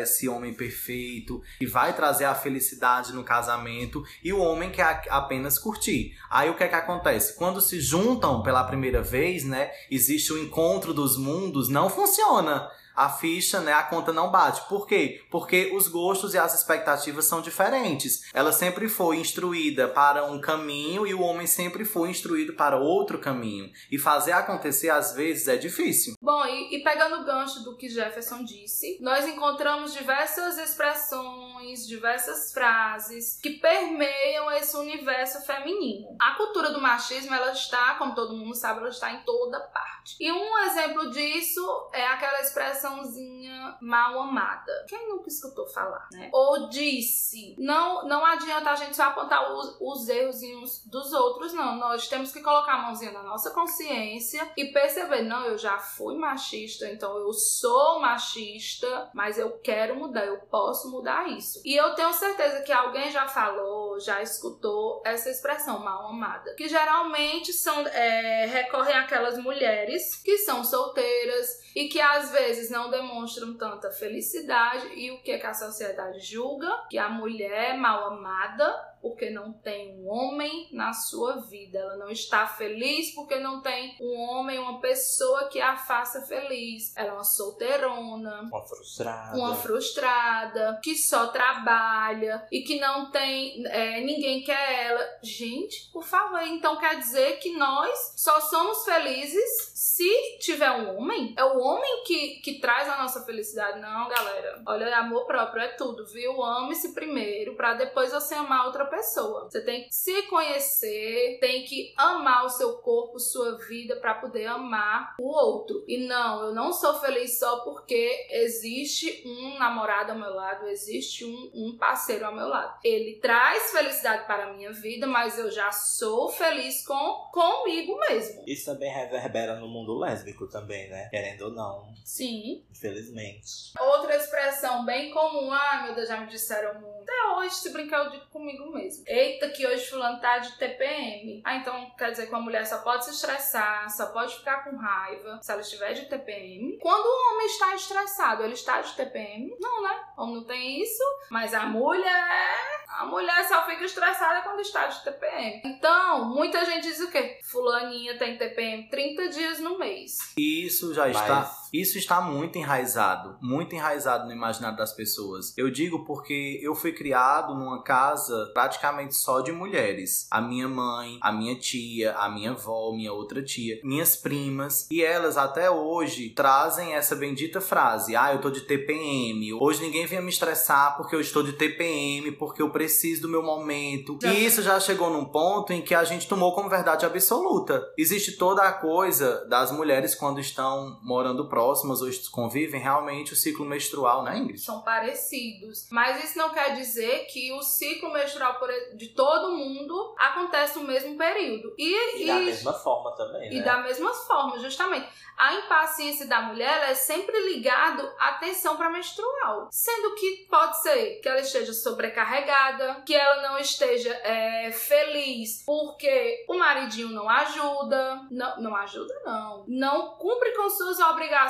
[0.00, 5.58] esse homem perfeito e vai trazer a felicidade no casamento e o homem quer apenas
[5.58, 6.16] curtir.
[6.30, 7.36] Aí o que é que acontece?
[7.36, 12.68] Quando se juntam pela primeira vez, né, existe o encontro dos mundos, não funciona.
[12.96, 14.66] A ficha, né, a conta não bate.
[14.68, 15.22] Por quê?
[15.30, 18.22] Porque os gostos e as expectativas são diferentes.
[18.32, 23.18] Ela sempre foi instruída para um caminho e o homem sempre foi instruído para outro
[23.18, 23.70] caminho.
[23.90, 26.14] E fazer acontecer às vezes é difícil.
[26.20, 32.52] Bom, e, e pegando o gancho do que Jefferson disse, nós encontramos diversas expressões, diversas
[32.52, 36.16] frases que permeiam esse universo feminino.
[36.20, 40.16] A cultura do machismo, ela está, como todo mundo sabe, ela está em toda parte.
[40.20, 42.40] E um exemplo disso é aquela
[42.86, 44.84] expressãozinha mal amada.
[44.88, 46.30] Quem nunca escutou falar, né?
[46.32, 50.40] Ou disse, não, não adianta a gente só apontar os, os erros
[50.86, 51.76] dos outros, não.
[51.76, 56.16] Nós temos que colocar a mãozinha na nossa consciência e perceber, não, eu já fui
[56.16, 61.60] machista, então eu sou machista, mas eu quero mudar, eu posso mudar isso.
[61.64, 66.68] E eu tenho certeza que alguém já falou, já escutou essa expressão mal amada, que
[66.68, 73.56] geralmente são é, recorrem àquelas mulheres que são solteiras e que às vezes não demonstram
[73.56, 76.68] tanta felicidade e o que, é que a sociedade julga?
[76.90, 78.66] Que a mulher é mal amada
[79.06, 81.78] porque não tem um homem na sua vida.
[81.78, 86.92] Ela não está feliz porque não tem um homem, uma pessoa que a faça feliz.
[86.96, 89.38] Ela é uma solteirona, Uma frustrada.
[89.38, 93.64] uma frustrada, que só trabalha e que não tem.
[93.68, 95.08] é, ninguém quer ela.
[95.22, 101.32] Gente, por favor, então quer dizer que nós só somos felizes se tiver um homem?
[101.38, 103.78] É o homem que, que traz a nossa felicidade?
[103.80, 104.62] Não, galera.
[104.66, 106.42] Olha, amor próprio é tudo, viu?
[106.42, 108.95] Ame-se primeiro pra depois você amar outra pessoa.
[109.02, 114.46] Você tem que se conhecer, tem que amar o seu corpo, sua vida pra poder
[114.46, 115.84] amar o outro.
[115.86, 121.24] E não, eu não sou feliz só porque existe um namorado ao meu lado, existe
[121.24, 122.78] um, um parceiro ao meu lado.
[122.84, 128.44] Ele traz felicidade para a minha vida, mas eu já sou feliz com comigo mesmo.
[128.46, 131.08] Isso também reverbera no mundo lésbico também, né?
[131.10, 132.64] Querendo ou não, Sim.
[132.70, 133.72] infelizmente.
[133.78, 137.02] Outra expressão bem comum, ai meu Deus, já me disseram muito.
[137.02, 138.75] Até hoje, se brincar, eu digo comigo mesmo.
[139.06, 141.42] Eita, que hoje fulano tá de TPM.
[141.44, 144.76] Ah, então quer dizer que uma mulher só pode se estressar, só pode ficar com
[144.76, 146.78] raiva se ela estiver de TPM.
[146.80, 149.54] Quando o homem está estressado, ele está de TPM?
[149.60, 150.04] Não, né?
[150.16, 151.02] O homem não tem isso.
[151.30, 152.76] Mas a mulher.
[152.88, 155.60] A mulher só fica estressada quando está de TPM.
[155.64, 157.38] Então, muita gente diz o quê?
[157.44, 160.16] Fulaninha tem TPM 30 dias no mês.
[160.38, 165.52] Isso já Mas- está, isso está muito enraizado, muito enraizado no imaginário das pessoas.
[165.56, 170.26] Eu digo porque eu fui criado numa casa praticamente só de mulheres.
[170.30, 175.02] A minha mãe, a minha tia, a minha avó, minha outra tia, minhas primas, e
[175.02, 179.52] elas até hoje trazem essa bendita frase: "Ah, eu tô de TPM.
[179.54, 183.42] Hoje ninguém vem me estressar porque eu estou de TPM, porque eu preciso do meu
[183.42, 184.18] momento".
[184.22, 187.82] Já- E isso já chegou num ponto em que a gente tomou como verdade absoluta.
[187.96, 193.64] Existe toda a coisa das mulheres quando estão morando próximas ou convivem realmente o ciclo
[193.64, 194.60] menstrual, né, Ingrid?
[194.60, 195.88] são parecidos.
[195.90, 198.58] Mas isso não quer dizer que o ciclo menstrual
[198.94, 201.74] de todo mundo acontece no mesmo período.
[201.78, 203.62] E, E da e- mesma forma também, e né?
[203.64, 205.08] da mesma forma, justamente.
[205.38, 209.68] A impaciência da mulher ela é sempre ligado à tensão pré-menstrual.
[209.70, 216.44] Sendo que pode ser que ela esteja sobrecarregada, que ela não esteja é, feliz porque
[216.48, 218.22] o maridinho não ajuda.
[218.30, 219.64] Não, não ajuda, não.
[219.68, 221.45] Não cumpre com suas obrigações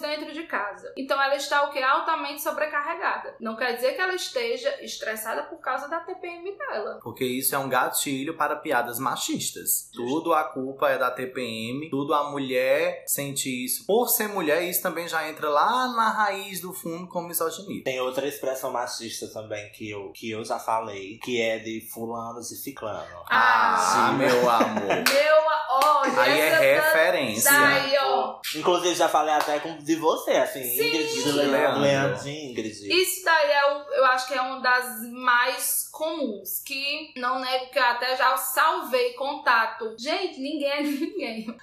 [0.00, 0.92] dentro de casa.
[0.96, 1.82] Então ela está o que?
[1.82, 3.34] Altamente sobrecarregada.
[3.40, 7.00] Não quer dizer que ela esteja estressada por causa da TPM dela.
[7.02, 9.90] Porque isso é um gatilho para piadas machistas.
[9.92, 13.86] Tudo a culpa é da TPM, tudo a mulher sente isso.
[13.86, 17.82] Por ser mulher, isso também já entra lá na raiz do fundo como misoginia.
[17.84, 22.50] Tem outra expressão machista também que eu, que eu já falei, que é de fulanos
[22.50, 23.24] e ciclano.
[23.28, 24.86] Ah, Ah, meu amor.
[24.86, 25.49] Meu,
[25.84, 27.50] olha, Aí é referência.
[27.50, 28.40] Daí, ó.
[28.56, 30.86] Inclusive, já falei até com, de você, assim, Sim.
[30.88, 31.80] Ingrid de Leandro.
[31.80, 32.22] Leandro.
[32.22, 33.02] De Ingrid.
[33.02, 36.62] Isso daí é, o- eu acho que é uma das mais comuns.
[36.64, 39.94] Que não nego que eu até já salvei contato.
[39.98, 41.56] Gente, ninguém é de ninguém.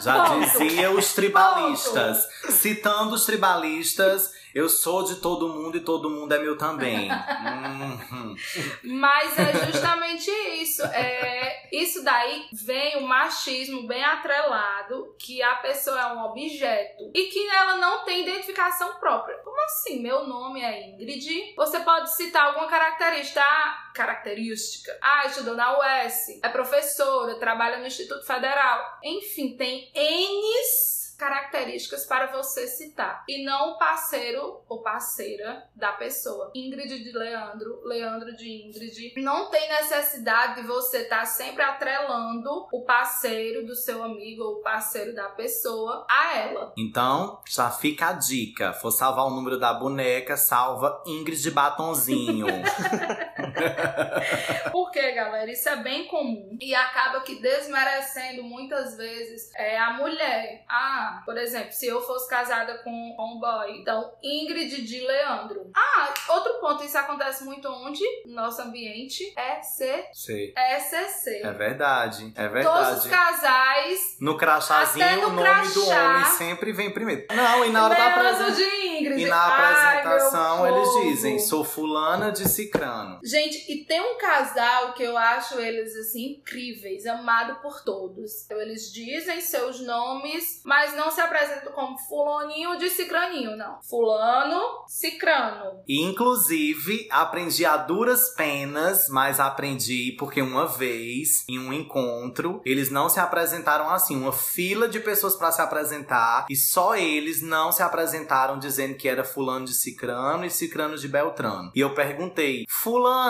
[0.00, 0.40] Já Ponto.
[0.40, 2.26] dizia os tribalistas.
[2.50, 7.08] Citando os tribalistas, eu sou de todo mundo e todo mundo é meu também.
[7.10, 8.34] Uhum.
[8.82, 10.82] Mas é justamente isso.
[10.86, 17.24] É, isso daí vem o machismo bem atrelado, que a pessoa é um objeto e
[17.26, 19.38] que ela não tem identificação própria.
[19.38, 20.02] Como assim?
[20.02, 21.54] Meu nome é Ingrid.
[21.54, 23.40] Você pode citar alguma característica.
[23.40, 24.98] Ah, característica.
[25.00, 28.98] Ah, estudou na UES, é professora, trabalha no Instituto Federal.
[29.04, 36.52] Enfim, tem N's características para você citar e não o parceiro ou parceira da pessoa.
[36.54, 39.14] Ingrid de Leandro, Leandro de Ingrid.
[39.16, 44.62] Não tem necessidade de você estar sempre atrelando o parceiro do seu amigo ou o
[44.62, 46.72] parceiro da pessoa a ela.
[46.76, 48.72] Então, já fica a dica.
[48.72, 52.46] For salvar o número da boneca, salva Ingrid de batonzinho.
[54.72, 60.64] Porque, galera, isso é bem comum e acaba que desmerecendo muitas vezes é, a mulher.
[60.68, 65.70] Ah, por exemplo, se eu fosse casada com, com um boy, então Ingrid de Leandro.
[65.74, 68.02] Ah, outro ponto, isso acontece muito onde?
[68.26, 70.54] No nosso ambiente, EC, Sei.
[70.56, 71.42] ECC.
[71.44, 73.08] É verdade, é Todos os verdade.
[73.08, 74.16] casais.
[74.20, 76.08] No crachazinho, no o nome do crachá.
[76.16, 77.26] homem sempre vem primeiro.
[77.34, 78.58] Não, e na hora da apresentação.
[78.98, 83.20] E na Ai, apresentação meu eles dizem: sou fulana de cicrano.
[83.22, 88.44] Gente, e tem um casal que eu acho eles assim incríveis, amado por todos.
[88.44, 93.80] Então, eles dizem seus nomes, mas não se apresentam como fulaninho de cicraninho, não.
[93.82, 95.82] Fulano, cicrano.
[95.88, 103.08] Inclusive, aprendi a duras penas, mas aprendi porque uma vez, em um encontro, eles não
[103.08, 104.16] se apresentaram assim.
[104.16, 109.08] Uma fila de pessoas pra se apresentar e só eles não se apresentaram dizendo que
[109.08, 111.70] era fulano de cicrano e cicrano de beltrano.
[111.74, 112.64] E eu perguntei,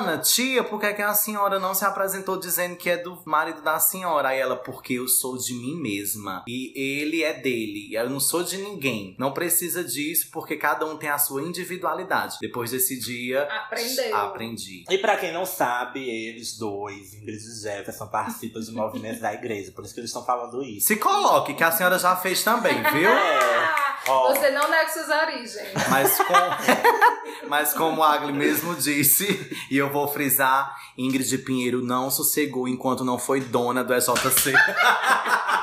[0.09, 3.21] fulana, tia, por que, é que a senhora não se apresentou dizendo que é do
[3.25, 4.29] marido da senhora?
[4.29, 7.95] Aí ela, porque eu sou de mim mesma e ele é dele.
[7.95, 9.15] Eu não sou de ninguém.
[9.19, 12.39] Não precisa disso porque cada um tem a sua individualidade.
[12.41, 14.17] Depois desse dia, Aprendeu.
[14.17, 14.85] aprendi.
[14.89, 19.73] E pra quem não sabe, eles dois, Ingrid e Jefferson, participam de movimentos da igreja.
[19.73, 20.87] Por isso que eles estão falando isso.
[20.89, 23.11] Se coloque, que a senhora já fez também, viu?
[23.11, 24.35] Ah, Ó.
[24.35, 25.69] Você não nega suas origens.
[25.91, 26.35] Mas, com...
[27.49, 33.05] Mas como a Agli mesmo disse, e eu vou frisar, Ingrid Pinheiro não sossegou enquanto
[33.05, 34.53] não foi dona do EJC.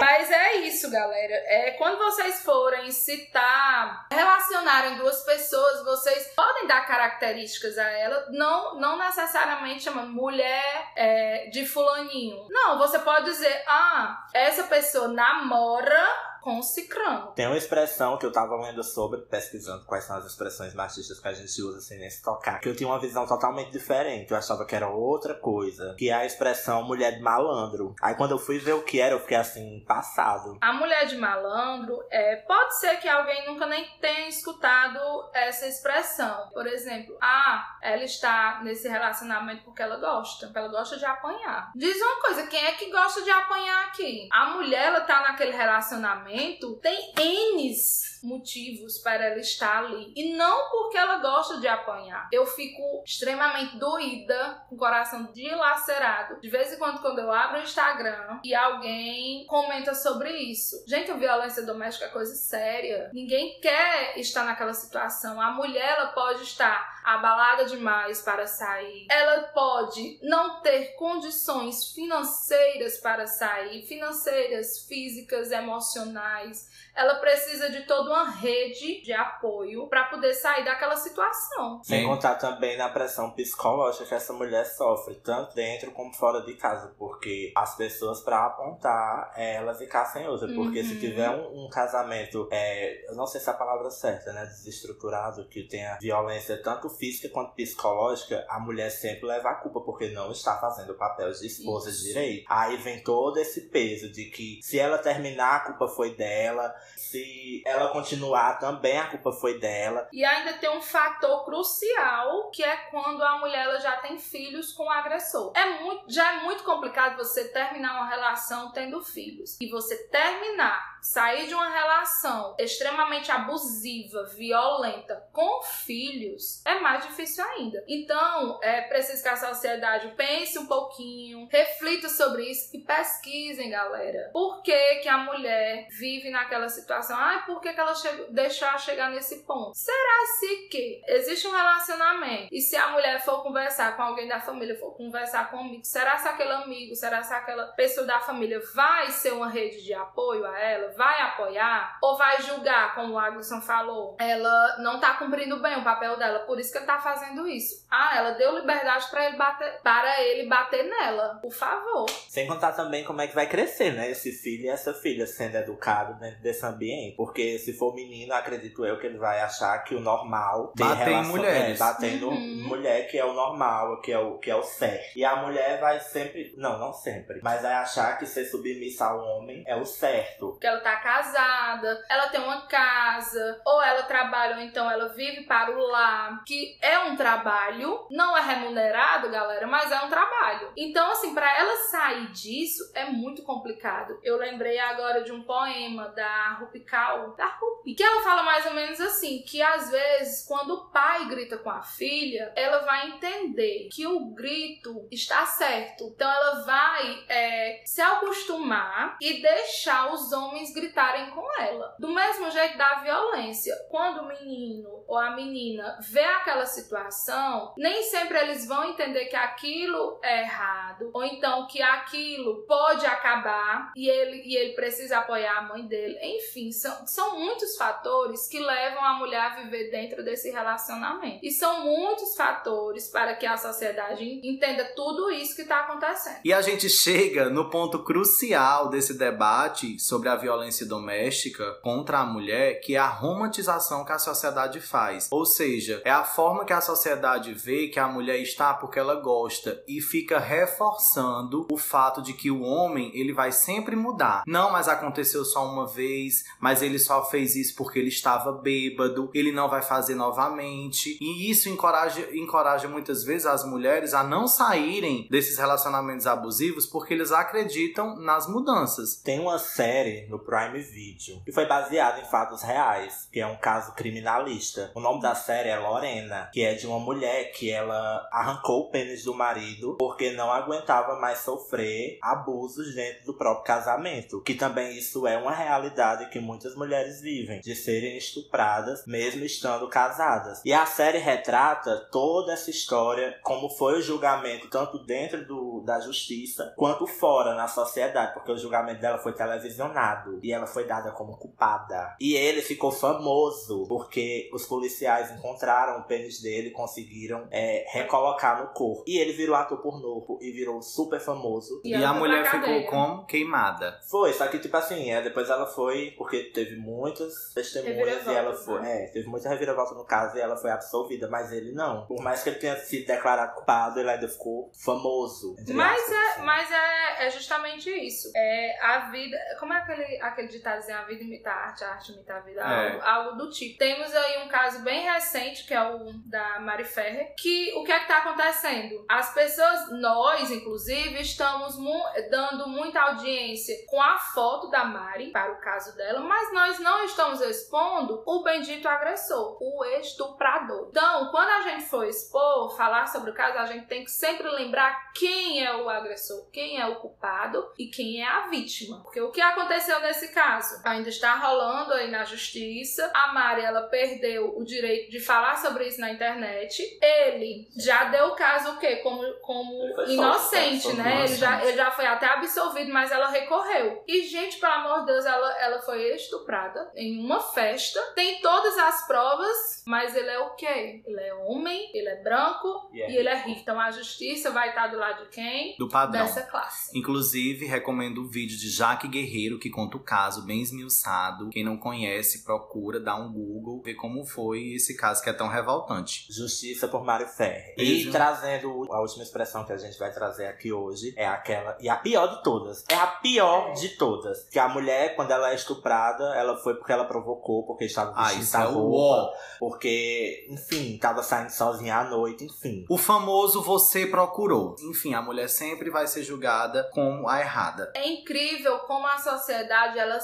[0.00, 1.34] Mas é isso, galera.
[1.46, 8.78] É, quando vocês forem citar, relacionarem duas pessoas, vocês podem dar características a ela, não,
[8.80, 12.46] não necessariamente chamando mulher é, de fulaninho.
[12.48, 17.32] Não, você pode dizer, ah, essa pessoa namora com cicrano.
[17.32, 21.28] Tem uma expressão que eu tava lendo sobre, pesquisando quais são as expressões machistas que
[21.28, 24.30] a gente usa sem nem se tocar, que eu tinha uma visão totalmente diferente.
[24.30, 27.94] Eu achava que era outra coisa, que é a expressão mulher de malandro.
[28.02, 30.58] Aí quando eu fui ver o que era, eu fiquei assim, passado.
[30.60, 34.98] A mulher de malandro, é, pode ser que alguém nunca nem tenha escutado
[35.32, 36.48] essa expressão.
[36.52, 41.70] Por exemplo, ah, ela está nesse relacionamento porque ela gosta, porque ela gosta de apanhar.
[41.74, 44.28] Diz uma coisa, quem é que gosta de apanhar aqui?
[44.32, 46.29] A mulher, ela tá naquele relacionamento,
[46.76, 50.12] tem N's motivos para ela estar ali.
[50.14, 52.28] E não porque ela gosta de apanhar.
[52.32, 56.40] Eu fico extremamente doída, com o coração dilacerado.
[56.40, 60.84] De vez em quando, quando eu abro o Instagram e alguém comenta sobre isso.
[60.86, 63.10] Gente, violência doméstica é coisa séria.
[63.12, 65.40] Ninguém quer estar naquela situação.
[65.40, 69.06] A mulher, ela pode estar abalada demais para sair.
[69.10, 76.68] Ela pode não ter condições financeiras para sair, financeiras, físicas, emocionais.
[76.94, 81.82] Ela precisa de toda uma rede de apoio para poder sair daquela situação.
[81.84, 86.54] Sem contar também na pressão psicológica que essa mulher sofre, tanto dentro como fora de
[86.54, 90.48] casa, porque as pessoas pra apontar é, elas ficassem outra.
[90.54, 91.00] Porque se Uhum.
[91.00, 94.44] tiver um, um casamento, é, eu não sei se é a palavra certa, né?
[94.44, 100.08] Desestruturado, que tenha violência tanto física quanto psicológica, a mulher sempre leva a culpa, porque
[100.10, 102.04] não está fazendo o papel de esposa Isso.
[102.04, 102.44] direito.
[102.48, 107.62] Aí vem todo esse peso de que se ela terminar, a culpa foi dela, Se
[107.66, 110.08] ela continuar também, a culpa foi dela.
[110.12, 114.72] E ainda tem um fator crucial, que é quando a mulher ela já tem filhos
[114.72, 115.52] com o agressor.
[115.56, 119.58] É muito, já é muito complicado você terminar uma relação tendo filhos.
[119.60, 127.44] E você terminar, sair de uma relação extremamente abusiva, violenta com filhos, é mais difícil
[127.44, 127.84] ainda.
[127.88, 134.30] Então, é preciso que a sociedade pense um pouquinho, reflita sobre isso e pesquisem, galera.
[134.32, 137.16] Por que, que a mulher vive naquela situação?
[137.18, 139.72] Ai, por que, que ela chegou, deixou chegar nesse ponto?
[139.74, 144.40] Será se que existe um relacionamento e se a mulher for conversar com alguém da
[144.40, 148.20] família, for conversar com um amigo, será se aquele amigo, será se aquela pessoa da
[148.20, 150.92] família vai ser uma rede de apoio a ela?
[150.92, 151.98] Vai apoiar?
[152.02, 154.16] Ou vai julgar, como o Agson falou?
[154.18, 157.86] Ela não tá cumprindo bem o papel dela, por isso que ele tá fazendo isso.
[157.90, 161.38] Ah, ela deu liberdade para ele bater, para ele bater nela.
[161.40, 162.08] Por favor.
[162.28, 164.10] Sem contar também como é que vai crescer, né?
[164.10, 167.16] Esse filho e essa filha sendo educado dentro desse ambiente.
[167.16, 171.04] Porque se for menino, acredito eu que ele vai achar que o normal tem bater
[171.04, 171.80] relação, em mulheres.
[171.80, 172.68] É, batendo uhum.
[172.68, 175.16] mulher que é o normal, que é o, que é o certo.
[175.16, 176.54] E a mulher vai sempre.
[176.56, 177.40] Não, não sempre.
[177.42, 180.58] Mas vai achar que ser submissa ao homem é o certo.
[180.60, 185.42] Que ela tá casada, ela tem uma casa, ou ela trabalha, ou então ela vive
[185.44, 186.42] para o lar.
[186.44, 190.72] Que é um trabalho, não é remunerado, galera, mas é um trabalho.
[190.76, 194.18] Então, assim, para ela sair disso é muito complicado.
[194.22, 198.66] Eu lembrei agora de um poema da Rupi Kaur, da Rupi, que ela fala mais
[198.66, 203.08] ou menos assim, que às vezes quando o pai grita com a filha, ela vai
[203.08, 206.04] entender que o grito está certo.
[206.14, 211.94] Então ela vai é, se acostumar e deixar os homens gritarem com ela.
[211.98, 213.74] Do mesmo jeito da violência.
[213.90, 219.36] Quando o menino ou a menina vê aquela situação, nem sempre eles vão entender que
[219.36, 225.58] aquilo é errado, ou então que aquilo pode acabar e ele, e ele precisa apoiar
[225.58, 226.18] a mãe dele.
[226.22, 226.39] Enfim,
[226.72, 231.40] são, são muitos fatores que levam a mulher a viver dentro desse relacionamento.
[231.42, 236.40] E são muitos fatores para que a sociedade entenda tudo isso que está acontecendo.
[236.44, 242.26] E a gente chega no ponto crucial desse debate sobre a violência doméstica contra a
[242.26, 245.28] mulher, que é a romantização que a sociedade faz.
[245.30, 249.16] Ou seja, é a forma que a sociedade vê que a mulher está porque ela
[249.16, 254.42] gosta e fica reforçando o fato de que o homem ele vai sempre mudar.
[254.46, 259.30] Não, mas aconteceu só uma vez, mas ele só fez isso porque ele estava bêbado,
[259.34, 261.18] ele não vai fazer novamente.
[261.20, 267.14] E isso encoraja, encoraja muitas vezes as mulheres a não saírem desses relacionamentos abusivos porque
[267.14, 269.16] eles acreditam nas mudanças.
[269.16, 273.56] Tem uma série no Prime Video que foi baseada em fatos reais, que é um
[273.56, 274.90] caso criminalista.
[274.94, 278.90] O nome da série é Lorena, que é de uma mulher que ela arrancou o
[278.90, 284.42] pênis do marido porque não aguentava mais sofrer abusos dentro do próprio casamento.
[284.42, 289.88] Que também isso é uma realidade que muitas mulheres vivem, de serem estupradas mesmo estando
[289.88, 290.60] casadas.
[290.64, 296.00] E a série retrata toda essa história, como foi o julgamento, tanto dentro do, da
[296.00, 301.10] justiça quanto fora na sociedade, porque o julgamento dela foi televisionado e ela foi dada
[301.12, 302.16] como culpada.
[302.20, 308.60] E ele ficou famoso porque os policiais encontraram o pênis dele e conseguiram é, recolocar
[308.62, 309.04] no corpo.
[309.06, 311.80] E ele virou ator pornô e virou super famoso.
[311.84, 313.98] E, e a mulher ficou como queimada.
[314.08, 318.54] Foi, só que tipo assim, é, depois ela foi, porque teve muitas testemunhas e ela
[318.54, 318.80] foi.
[318.80, 319.04] Né?
[319.04, 322.06] É, teve muita reviravolta no caso e ela foi absolvida, mas ele não.
[322.06, 325.56] Por mais que ele tenha sido declarado culpado, ele ainda ficou famoso.
[325.68, 326.42] Mas, aspas, é, assim.
[326.42, 328.30] mas é, é justamente isso.
[328.34, 329.36] É a vida.
[329.58, 332.40] Como é aquele, aquele ditado assim, a vida imita a arte, a arte imita a
[332.40, 332.60] vida?
[332.60, 332.64] É.
[332.64, 333.78] Algo, algo, do tipo.
[333.78, 337.92] Temos aí um caso bem recente, que é o da Mari Ferrer, que o que
[337.92, 339.04] é que tá acontecendo?
[339.08, 342.00] As pessoas, nós, inclusive, estamos mu
[342.30, 347.04] dando muita audiência com a foto da Mari, para o caso dela, mas nós não
[347.04, 350.88] estamos expondo o bendito agressor, o estuprador.
[350.90, 354.48] Então, quando a gente for expor, falar sobre o caso, a gente tem que sempre
[354.48, 359.02] lembrar quem é o agressor, quem é o culpado e quem é a vítima.
[359.02, 360.80] Porque o que aconteceu nesse caso?
[360.84, 363.10] Ainda está rolando aí na justiça.
[363.12, 366.98] A Mari, ela perdeu o direito de falar sobre isso na internet.
[367.02, 368.96] Ele já deu o caso o quê?
[368.96, 371.24] Como, como inocente, só, né?
[371.24, 374.02] Ele já, ele já foi até absolvido, mas ela recorreu.
[374.06, 378.00] E, gente, pelo amor de Deus, ela, ela foi estuprada em uma festa.
[378.14, 381.02] Tem todas as provas, mas ele é o quê?
[381.06, 383.12] Ele é homem, ele é branco yeah.
[383.12, 383.60] É e ele é rico.
[383.60, 385.76] Então a justiça vai estar do lado de quem?
[385.78, 386.22] Do padrão.
[386.24, 386.96] dessa classe.
[386.96, 391.50] Inclusive, recomendo o vídeo de Jaque Guerreiro, que conta o caso bem esmiuçado.
[391.50, 395.48] Quem não conhece, procura, dá um Google, ver como foi esse caso que é tão
[395.48, 396.26] revoltante.
[396.30, 397.74] Justiça por Mário Ferri.
[397.76, 398.08] Beijo.
[398.08, 401.76] E trazendo a última expressão que a gente vai trazer aqui hoje é aquela.
[401.80, 402.84] E a pior de todas.
[402.88, 403.72] É a pior É.
[403.72, 404.48] de todas.
[404.48, 408.24] Que a mulher, quando ela é estuprada, ela foi porque ela provocou, porque estava Ah,
[408.24, 409.32] vestindo isso é a o roupa, ó.
[409.58, 412.84] porque, enfim, tava saindo sozinha à noite, enfim.
[412.88, 414.74] O famoso você procurou.
[414.80, 417.92] Enfim, a mulher sempre vai ser julgada como a errada.
[417.94, 420.18] É incrível como a sociedade ela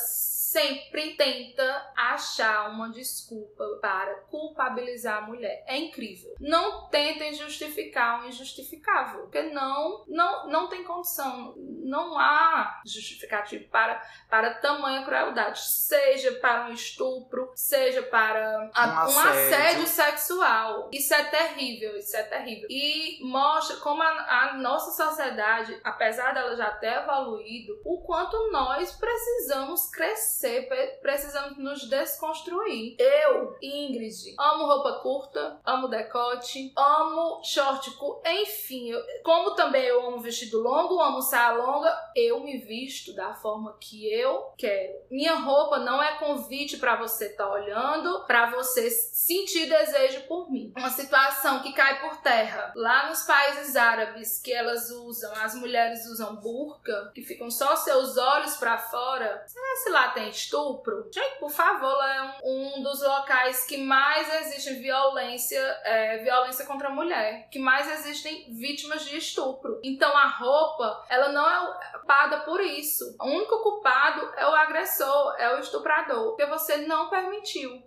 [0.57, 5.63] sempre tenta achar uma desculpa para culpabilizar a mulher.
[5.67, 6.35] É incrível.
[6.41, 11.55] Não tentem justificar o injustificável, porque não não não tem condição,
[11.85, 19.15] não há justificativo para para tamanha crueldade, seja para um estupro, seja para a- Um
[19.15, 19.31] um assédio.
[19.31, 20.91] assédio sexual.
[20.93, 22.67] Isso é terrível, isso é terrível.
[22.71, 28.93] E mostra como a, a nossa sociedade, apesar dela já ter evoluído, o quanto nós
[28.97, 32.97] precisamos crescer, pre- precisamos nos desconstruir.
[32.99, 37.87] Eu, Ingrid, amo roupa curta, amo decote, amo short
[38.27, 43.35] enfim, eu- como também eu amo vestido longo, amo saia longa, eu me visto da
[43.35, 44.95] forma que eu quero.
[45.11, 50.73] Minha roupa não é convite pra você estar olhando, pra você sentir desejo por mim.
[50.77, 52.73] Uma situação que cai por terra.
[52.75, 58.17] Lá nos países árabes que elas usam, as mulheres usam burca, que ficam só seus
[58.17, 59.45] olhos pra fora.
[59.47, 61.09] Será se lá tem estupro?
[61.13, 66.67] Gente, por favor, lá é um, um dos locais que mais existe violência, é, violência
[66.67, 69.81] contra a mulher, que mais existem vítimas de estupro.
[69.83, 73.17] Então a roupa, ela não é culpada por isso.
[73.21, 77.83] O único culpado é o agressor, é o estuprador, porque você não permitiu.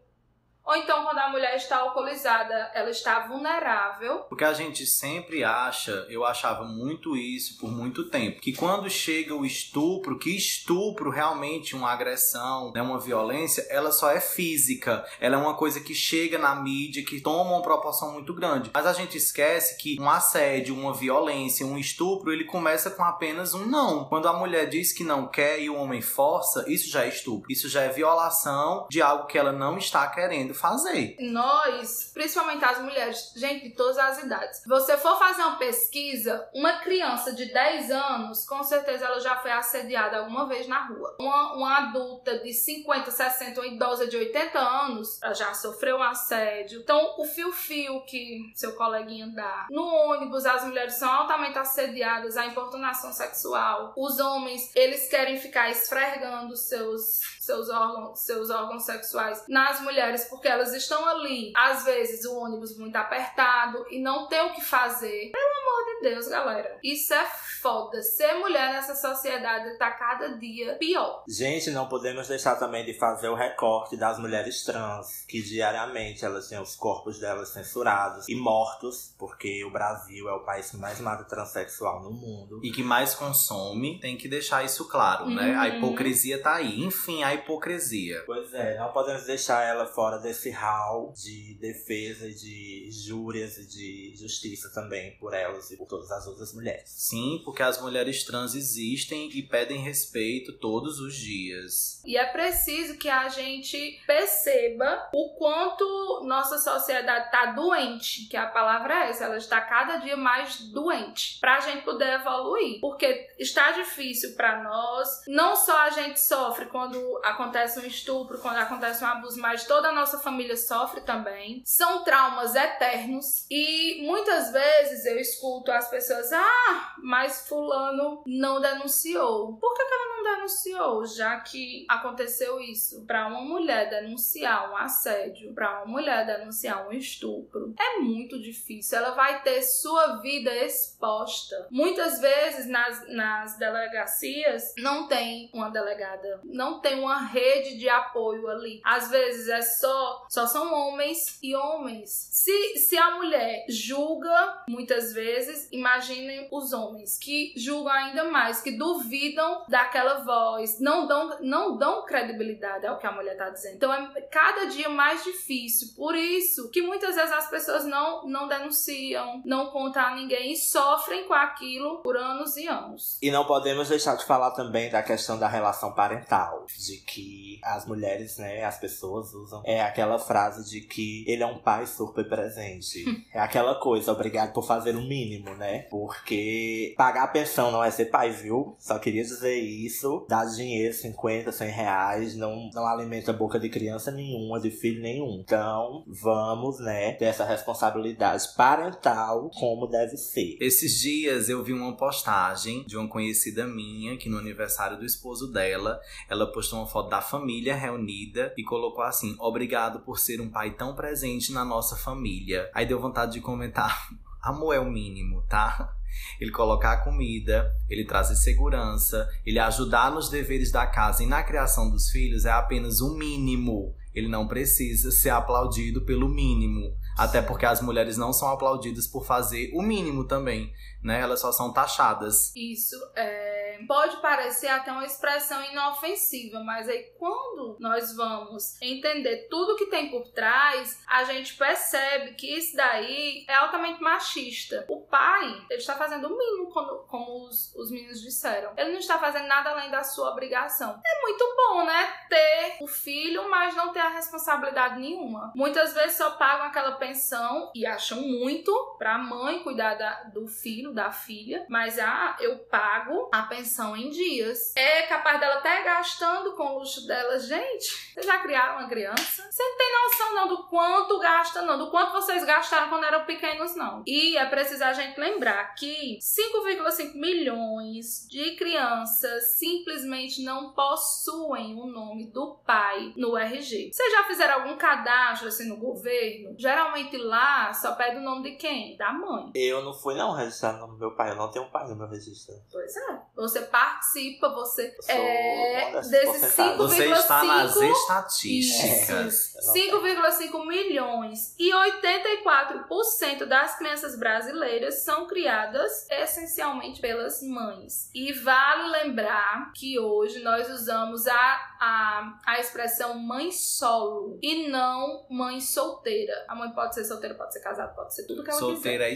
[0.66, 4.20] Ou então, quando a mulher está alcoolizada, ela está vulnerável.
[4.30, 9.34] Porque a gente sempre acha, eu achava muito isso por muito tempo, que quando chega
[9.34, 15.06] o estupro, que estupro realmente uma agressão, né, uma violência, ela só é física.
[15.20, 18.70] Ela é uma coisa que chega na mídia, que toma uma proporção muito grande.
[18.74, 23.54] Mas a gente esquece que um assédio, uma violência, um estupro, ele começa com apenas
[23.54, 24.06] um não.
[24.06, 27.52] Quando a mulher diz que não quer e o homem força, isso já é estupro.
[27.52, 31.16] Isso já é violação de algo que ela não está querendo fazer.
[31.20, 36.80] Nós, principalmente as mulheres, gente de todas as idades, você for fazer uma pesquisa, uma
[36.80, 41.18] criança de 10 anos, com certeza ela já foi assediada alguma vez na rua.
[41.20, 46.04] Uma, uma adulta de 50, 60, uma idosa de 80 anos, ela já sofreu um
[46.04, 46.82] assédio.
[46.82, 49.68] Então, o fio-fio que seu coleguinha dá.
[49.70, 53.94] No ônibus, as mulheres são altamente assediadas, a importunação sexual.
[53.98, 57.20] Os homens, eles querem ficar esfregando seus,
[57.50, 62.78] seus, órgãos, seus órgãos sexuais nas mulheres, porque elas estão ali, às vezes, o ônibus
[62.78, 65.32] muito apertado e não tem o que fazer.
[65.32, 66.78] Pelo amor de Deus, galera.
[66.84, 67.26] Isso é
[67.62, 68.02] foda.
[68.04, 71.24] Ser mulher nessa sociedade tá cada dia pior.
[71.28, 76.48] Gente, não podemos deixar também de fazer o recorte das mulheres trans, que diariamente elas
[76.48, 81.00] têm os corpos delas censurados e mortos, porque o Brasil é o país que mais
[81.00, 82.60] mata transexual no mundo.
[82.64, 85.56] e que mais consome, tem que deixar isso claro, né?
[85.56, 85.78] A Uhum.
[85.78, 86.82] hipocrisia tá aí.
[86.84, 88.24] Enfim, a hipocrisia.
[88.26, 93.68] Pois é, não podemos deixar ela fora desse hall de defesa e de júrias e
[93.68, 96.90] de justiça também por elas e por todas as outras mulheres.
[96.90, 102.02] Sim, porque as mulheres trans existem e pedem respeito todos os dias.
[102.06, 108.48] E é preciso que a gente perceba o quanto nossa sociedade tá doente, que a
[108.48, 112.80] palavra é essa, ela está cada dia mais doente, pra gente poder evoluir.
[112.80, 118.58] Porque está difícil pra nós, não só a gente sofre quando acontece um estupro, quando
[118.58, 121.62] acontece um abuso, mas toda a nossa família sofre também.
[121.66, 129.58] São traumas eternos e muitas vezes eu escuto as pessoas: "Ah, mas fulano não denunciou".
[129.58, 133.06] Por que, que ela não denunciou, já que aconteceu isso?
[133.06, 138.98] Pra uma mulher denunciar um assédio, pra uma mulher denunciar um estupro, é muito difícil.
[138.98, 141.68] Ela vai ter sua vida exposta.
[141.70, 148.48] Muitas vezes nas, nas delegacias não tem uma delegada, não tem uma rede de apoio
[148.48, 148.82] ali.
[148.84, 152.30] Às vezes é só só são homens e homens.
[152.32, 158.72] Se, se a mulher julga muitas vezes, imaginem os homens que julgam ainda mais, que
[158.72, 163.76] duvidam daquela voz, não dão não dão credibilidade ao que a mulher tá dizendo.
[163.76, 165.90] Então é cada dia mais difícil.
[165.96, 170.58] Por isso que muitas vezes as pessoas não não denunciam, não contam a ninguém e
[170.58, 173.18] sofrem com aquilo por anos e anos.
[173.22, 177.86] E não podemos deixar de falar também da questão da relação parental, de que as
[177.86, 182.28] mulheres, né, as pessoas usam é aquela frase de que ele é um pai super
[182.28, 183.04] presente.
[183.34, 185.80] é aquela coisa, obrigado por fazer o mínimo, né?
[185.90, 188.76] Porque pagar a pensão não é ser pai, viu?
[188.80, 190.26] Só queria dizer isso.
[190.28, 195.02] Dar dinheiro, 50, 100 reais, não, não alimenta a boca de criança nenhuma, de filho
[195.02, 195.42] nenhum.
[195.44, 200.58] Então, vamos, né, ter essa responsabilidade parental como deve ser.
[200.60, 205.52] Esses dias eu vi uma postagem de uma conhecida minha que no aniversário do esposo
[205.52, 210.50] dela, ela postou uma foto da família reunida e colocou assim: Obrigado por ser um
[210.50, 212.70] pai tão presente na nossa família.
[212.74, 214.10] Aí deu vontade de comentar:
[214.42, 215.94] Amor é o mínimo, tá?
[216.40, 221.44] Ele colocar a comida, ele trazer segurança, ele ajudar nos deveres da casa e na
[221.44, 223.96] criação dos filhos é apenas o mínimo.
[224.14, 226.98] Ele não precisa ser aplaudido pelo mínimo.
[227.16, 230.74] Até porque as mulheres não são aplaudidas por fazer o mínimo também,
[231.04, 231.22] né?
[231.22, 232.52] Elas só são taxadas.
[232.56, 239.76] Isso é pode parecer até uma expressão inofensiva, mas aí quando nós vamos entender tudo
[239.76, 244.86] que tem por trás, a gente percebe que isso daí é altamente machista.
[244.90, 248.74] O pai, ele está fazendo o mínimo, como, como os, os meninos disseram.
[248.78, 251.00] Ele não está fazendo nada além da sua obrigação.
[251.06, 252.14] É muito bom, né?
[252.30, 255.52] Ter o filho, mas não ter a responsabilidade nenhuma.
[255.56, 260.48] Muitas vezes só pagam aquela pensão e acham muito para a mãe cuidar da, do
[260.48, 264.74] filho, da filha, mas ah, eu pago a pensão pensão em dias.
[264.76, 267.38] É capaz dela até gastando com o luxo dela.
[267.38, 269.48] Gente, vocês já criaram uma criança?
[269.50, 271.78] Você não tem noção não do quanto gasta, não.
[271.78, 274.04] Do quanto vocês gastaram quando eram pequenos, não.
[274.08, 281.86] E é preciso a gente lembrar que 5,5 milhões de crianças simplesmente não possuem o
[281.86, 283.92] nome do pai no RG.
[283.94, 286.56] Vocês já fizeram algum cadastro assim no governo?
[286.58, 288.98] Geralmente lá só pede o nome de quem?
[288.98, 289.52] Da mãe.
[289.54, 291.32] Eu não fui não registrar o nome do meu pai.
[291.32, 292.56] Eu não tenho um pai no meu registro.
[292.72, 293.20] Pois é.
[293.36, 299.54] Você você participa, você é desses 5,5 Você está nas estatísticas.
[299.76, 308.10] 5,5 milhões e 84% das crianças brasileiras são criadas essencialmente pelas mães.
[308.14, 315.26] E vale lembrar que hoje nós usamos a, a, a expressão mãe solo e não
[315.30, 316.46] mãe solteira.
[316.48, 319.10] A mãe pode ser solteira, pode ser casada, pode ser tudo que ela solteira quiser.
[319.10, 319.14] é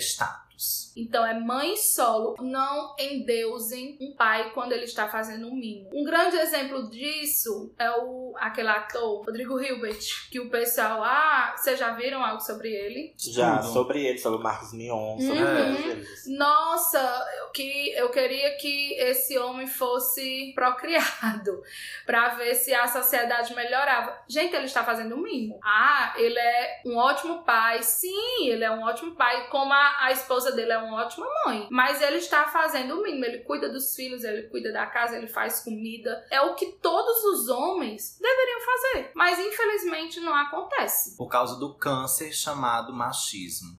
[0.95, 2.36] Então é mãe solo.
[2.39, 5.89] Não endeusem um pai quando ele está fazendo o mínimo.
[5.93, 9.99] Um grande exemplo disso é o aquele ator Rodrigo Hilbert,
[10.30, 13.14] que o pessoal, ah, vocês já viram algo sobre ele?
[13.18, 16.38] Já, sobre ele, sobre o Marcos Mion, sobre uhum.
[16.38, 21.62] Nossa, que, eu queria que esse homem fosse procriado
[22.06, 24.20] para ver se a sociedade melhorava.
[24.28, 25.60] Gente, ele está fazendo o mínimo.
[25.64, 27.84] Ah, ele é um ótimo pai.
[27.84, 31.68] Sim, ele é um ótimo pai, como a, a esposa dele é uma ótima mãe.
[31.70, 33.24] Mas ele está fazendo o mínimo.
[33.24, 36.26] Ele cuida dos filhos, ele cuida da casa, ele faz comida.
[36.32, 39.12] É o que todos os homens deveriam fazer.
[39.16, 41.16] Mas infelizmente não acontece.
[41.16, 43.78] Por causa do câncer chamado machismo.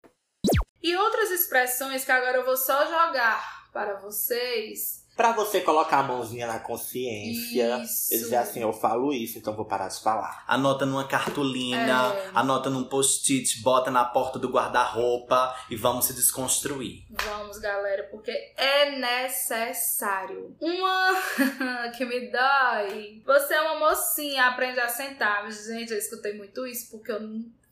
[0.82, 6.02] E outras expressões que agora eu vou só jogar para vocês Pra você colocar a
[6.02, 7.78] mãozinha na consciência.
[7.82, 8.12] Isso.
[8.12, 10.44] Eu dizer assim, eu falo isso, então vou parar de falar.
[10.44, 12.30] Anota numa cartolina, é.
[12.34, 17.04] anota num post-it, bota na porta do guarda-roupa e vamos se desconstruir.
[17.10, 20.56] Vamos, galera, porque é necessário.
[20.60, 21.14] Uma
[21.96, 23.22] que me dói.
[23.24, 25.48] Você é uma mocinha, aprende a sentar.
[25.48, 27.20] Gente, eu escutei muito isso porque eu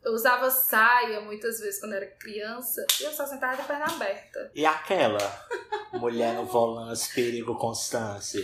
[0.05, 4.51] eu usava saia muitas vezes quando era criança e eu só sentava de perna aberta.
[4.55, 5.47] E aquela
[5.93, 8.39] mulher no volante, perigo constante.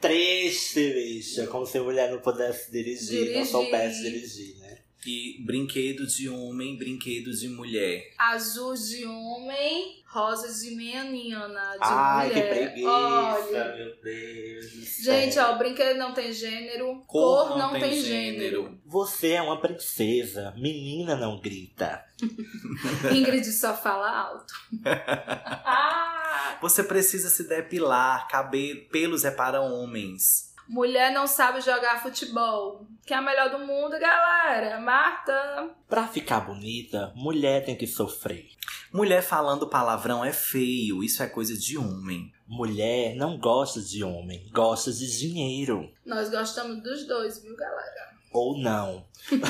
[0.00, 1.46] Triste, bicha.
[1.46, 3.36] Como se a mulher não pudesse dirigir, dirigir.
[3.36, 4.78] não soubesse dirigir, né?
[5.06, 8.12] E brinquedo de homem, brinquedo de mulher.
[8.18, 12.42] Azul de homem, Rosas de menina, de Ai, mulher.
[12.42, 13.76] que preguiça, Olha.
[13.76, 14.66] meu Deus.
[15.00, 18.62] Gente, ó, brinquedo não tem gênero, cor, cor não, não, tem, tem gênero.
[18.64, 18.80] gênero.
[18.84, 22.04] Você é uma princesa, menina não grita.
[23.14, 24.52] Ingrid só fala alto.
[24.84, 26.58] ah.
[26.60, 30.49] Você precisa se depilar, cabelo, pelos é para homens.
[30.70, 32.86] Mulher não sabe jogar futebol.
[33.04, 34.78] Que é a melhor do mundo, galera.
[34.78, 35.68] Marta.
[35.88, 38.46] Pra ficar bonita, mulher tem que sofrer.
[38.92, 42.32] Mulher falando palavrão é feio, isso é coisa de homem.
[42.46, 45.92] Mulher não gosta de homem, gosta de dinheiro.
[46.06, 48.09] Nós gostamos dos dois, viu, galera?
[48.30, 49.04] Ou não.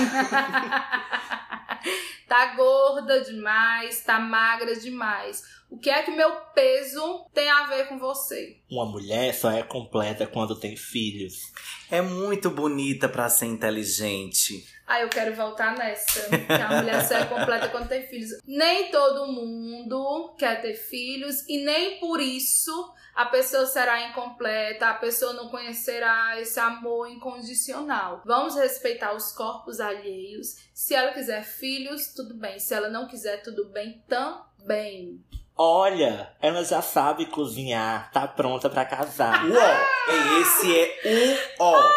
[2.27, 5.43] tá gorda demais, tá magra demais.
[5.71, 8.57] O que é que meu peso tem a ver com você?
[8.69, 11.53] Uma mulher só é completa quando tem filhos.
[11.89, 14.65] É muito bonita para ser inteligente.
[14.91, 16.29] Aí eu quero voltar nessa.
[16.29, 18.31] Que a mulher só é completa quando tem filhos.
[18.45, 24.95] Nem todo mundo quer ter filhos e nem por isso a pessoa será incompleta, a
[24.95, 28.21] pessoa não conhecerá esse amor incondicional.
[28.27, 30.57] Vamos respeitar os corpos alheios.
[30.75, 32.59] Se ela quiser filhos, tudo bem.
[32.59, 35.25] Se ela não quiser, tudo bem também.
[35.57, 39.45] Olha, ela já sabe cozinhar, tá pronta pra casar.
[39.47, 40.41] Uó!
[40.41, 41.91] Esse é o ó.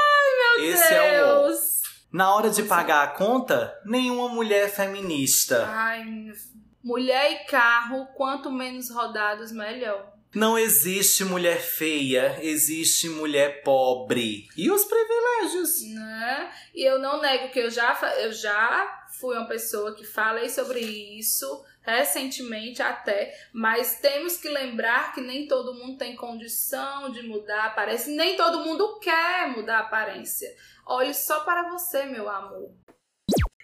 [0.59, 1.72] Esse é o ó.
[2.13, 5.65] Na hora de pagar a conta, nenhuma mulher feminista.
[5.67, 6.05] Ai,
[6.83, 10.13] mulher e carro, quanto menos rodados, melhor.
[10.35, 14.47] Não existe mulher feia, existe mulher pobre.
[14.55, 15.81] E os privilégios?
[15.91, 16.51] né?
[16.75, 20.81] E eu não nego que eu já, eu já fui uma pessoa que falei sobre
[20.81, 27.63] isso recentemente até, mas temos que lembrar que nem todo mundo tem condição de mudar
[27.63, 30.49] a aparência, nem todo mundo quer mudar a aparência.
[30.85, 32.73] Olhe só para você, meu amor.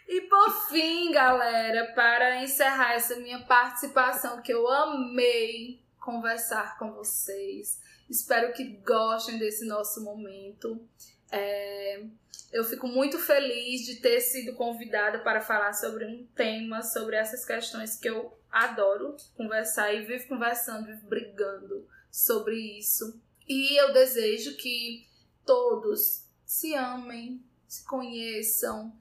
[0.08, 7.80] E por fim, galera, para encerrar essa minha participação que eu amei conversar com vocês.
[8.10, 10.84] Espero que gostem desse nosso momento.
[11.32, 12.04] É,
[12.52, 17.46] eu fico muito feliz de ter sido convidada para falar sobre um tema, sobre essas
[17.46, 23.22] questões que eu adoro conversar e vivo conversando, vivo brigando sobre isso.
[23.48, 25.08] E eu desejo que
[25.46, 28.92] todos se amem, se conheçam,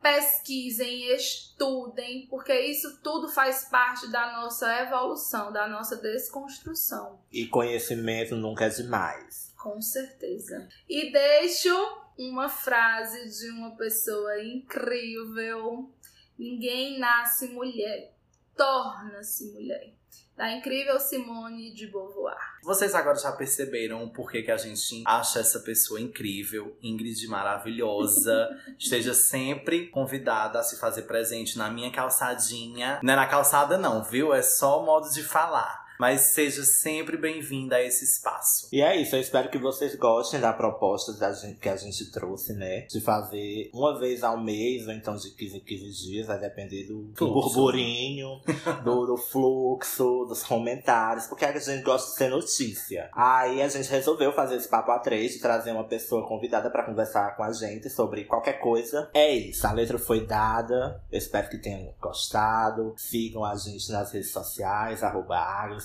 [0.00, 7.20] pesquisem, estudem, porque isso tudo faz parte da nossa evolução, da nossa desconstrução.
[7.32, 9.47] E conhecimento nunca é demais.
[9.58, 10.68] Com certeza.
[10.88, 11.74] E deixo
[12.16, 15.92] uma frase de uma pessoa incrível.
[16.38, 18.14] Ninguém nasce mulher,
[18.56, 19.98] torna-se mulher.
[20.36, 22.38] Da incrível Simone de Beauvoir.
[22.62, 28.48] Vocês agora já perceberam o porquê que a gente acha essa pessoa incrível, Ingrid maravilhosa.
[28.78, 33.00] Esteja sempre convidada a se fazer presente na minha calçadinha.
[33.02, 34.32] Não é na calçada, não, viu?
[34.32, 35.77] É só o modo de falar.
[35.98, 38.68] Mas seja sempre bem-vinda a esse espaço.
[38.72, 42.10] E é isso, eu espero que vocês gostem da proposta da gente- que a gente
[42.12, 42.82] trouxe, né?
[42.82, 46.84] De fazer uma vez ao mês, ou então de 15 em 15 dias, vai depender
[46.86, 47.54] do, do Fluxo.
[47.54, 48.40] burburinho,
[48.84, 53.10] do, do fluxo, dos comentários, porque a gente gosta de ser notícia.
[53.12, 56.84] Aí a gente resolveu fazer esse papo a três, de trazer uma pessoa convidada pra
[56.84, 59.10] conversar com a gente sobre qualquer coisa.
[59.14, 62.94] É isso, a letra foi dada, eu espero que tenham gostado.
[62.96, 65.38] Sigam a gente nas redes sociais, arroba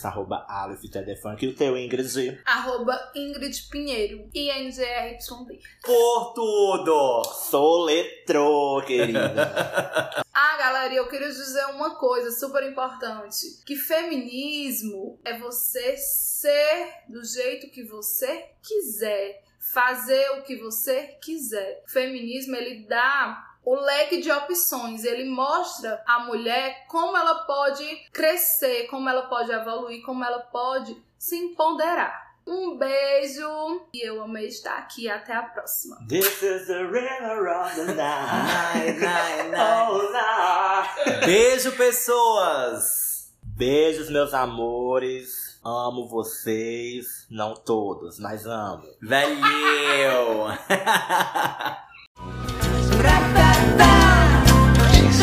[0.03, 1.45] Agnes, arroba Aleph Telefunk.
[1.45, 2.41] E o teu, Ingrid?
[2.45, 4.29] Arroba Ingrid Pinheiro.
[4.33, 5.59] INGRYD.
[5.83, 7.23] Por tudo!
[7.23, 10.23] Soletrou, querida.
[10.35, 17.23] Ah, galera, eu queria dizer uma coisa super importante: que feminismo é você ser do
[17.23, 21.83] jeito que você quiser, fazer o que você quiser.
[21.87, 27.85] O feminismo ele dá o leque de opções, ele mostra a mulher como ela pode
[28.11, 32.23] crescer, como ela pode evoluir, como ela pode se empoderar.
[32.45, 35.09] Um beijo e eu amei estar aqui.
[35.09, 35.95] Até a próxima.
[36.09, 37.95] This is the river of the night.
[37.95, 39.91] Night, night, night.
[39.91, 41.25] Oh, night.
[41.25, 43.31] Beijo, pessoas!
[43.41, 45.57] Beijos, meus amores.
[45.63, 47.25] Amo vocês.
[47.31, 48.83] Não todos, mas amo.
[49.01, 50.47] Valeu!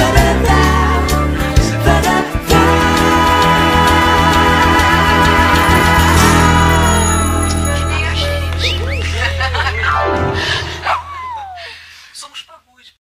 [0.01, 0.70] soledad.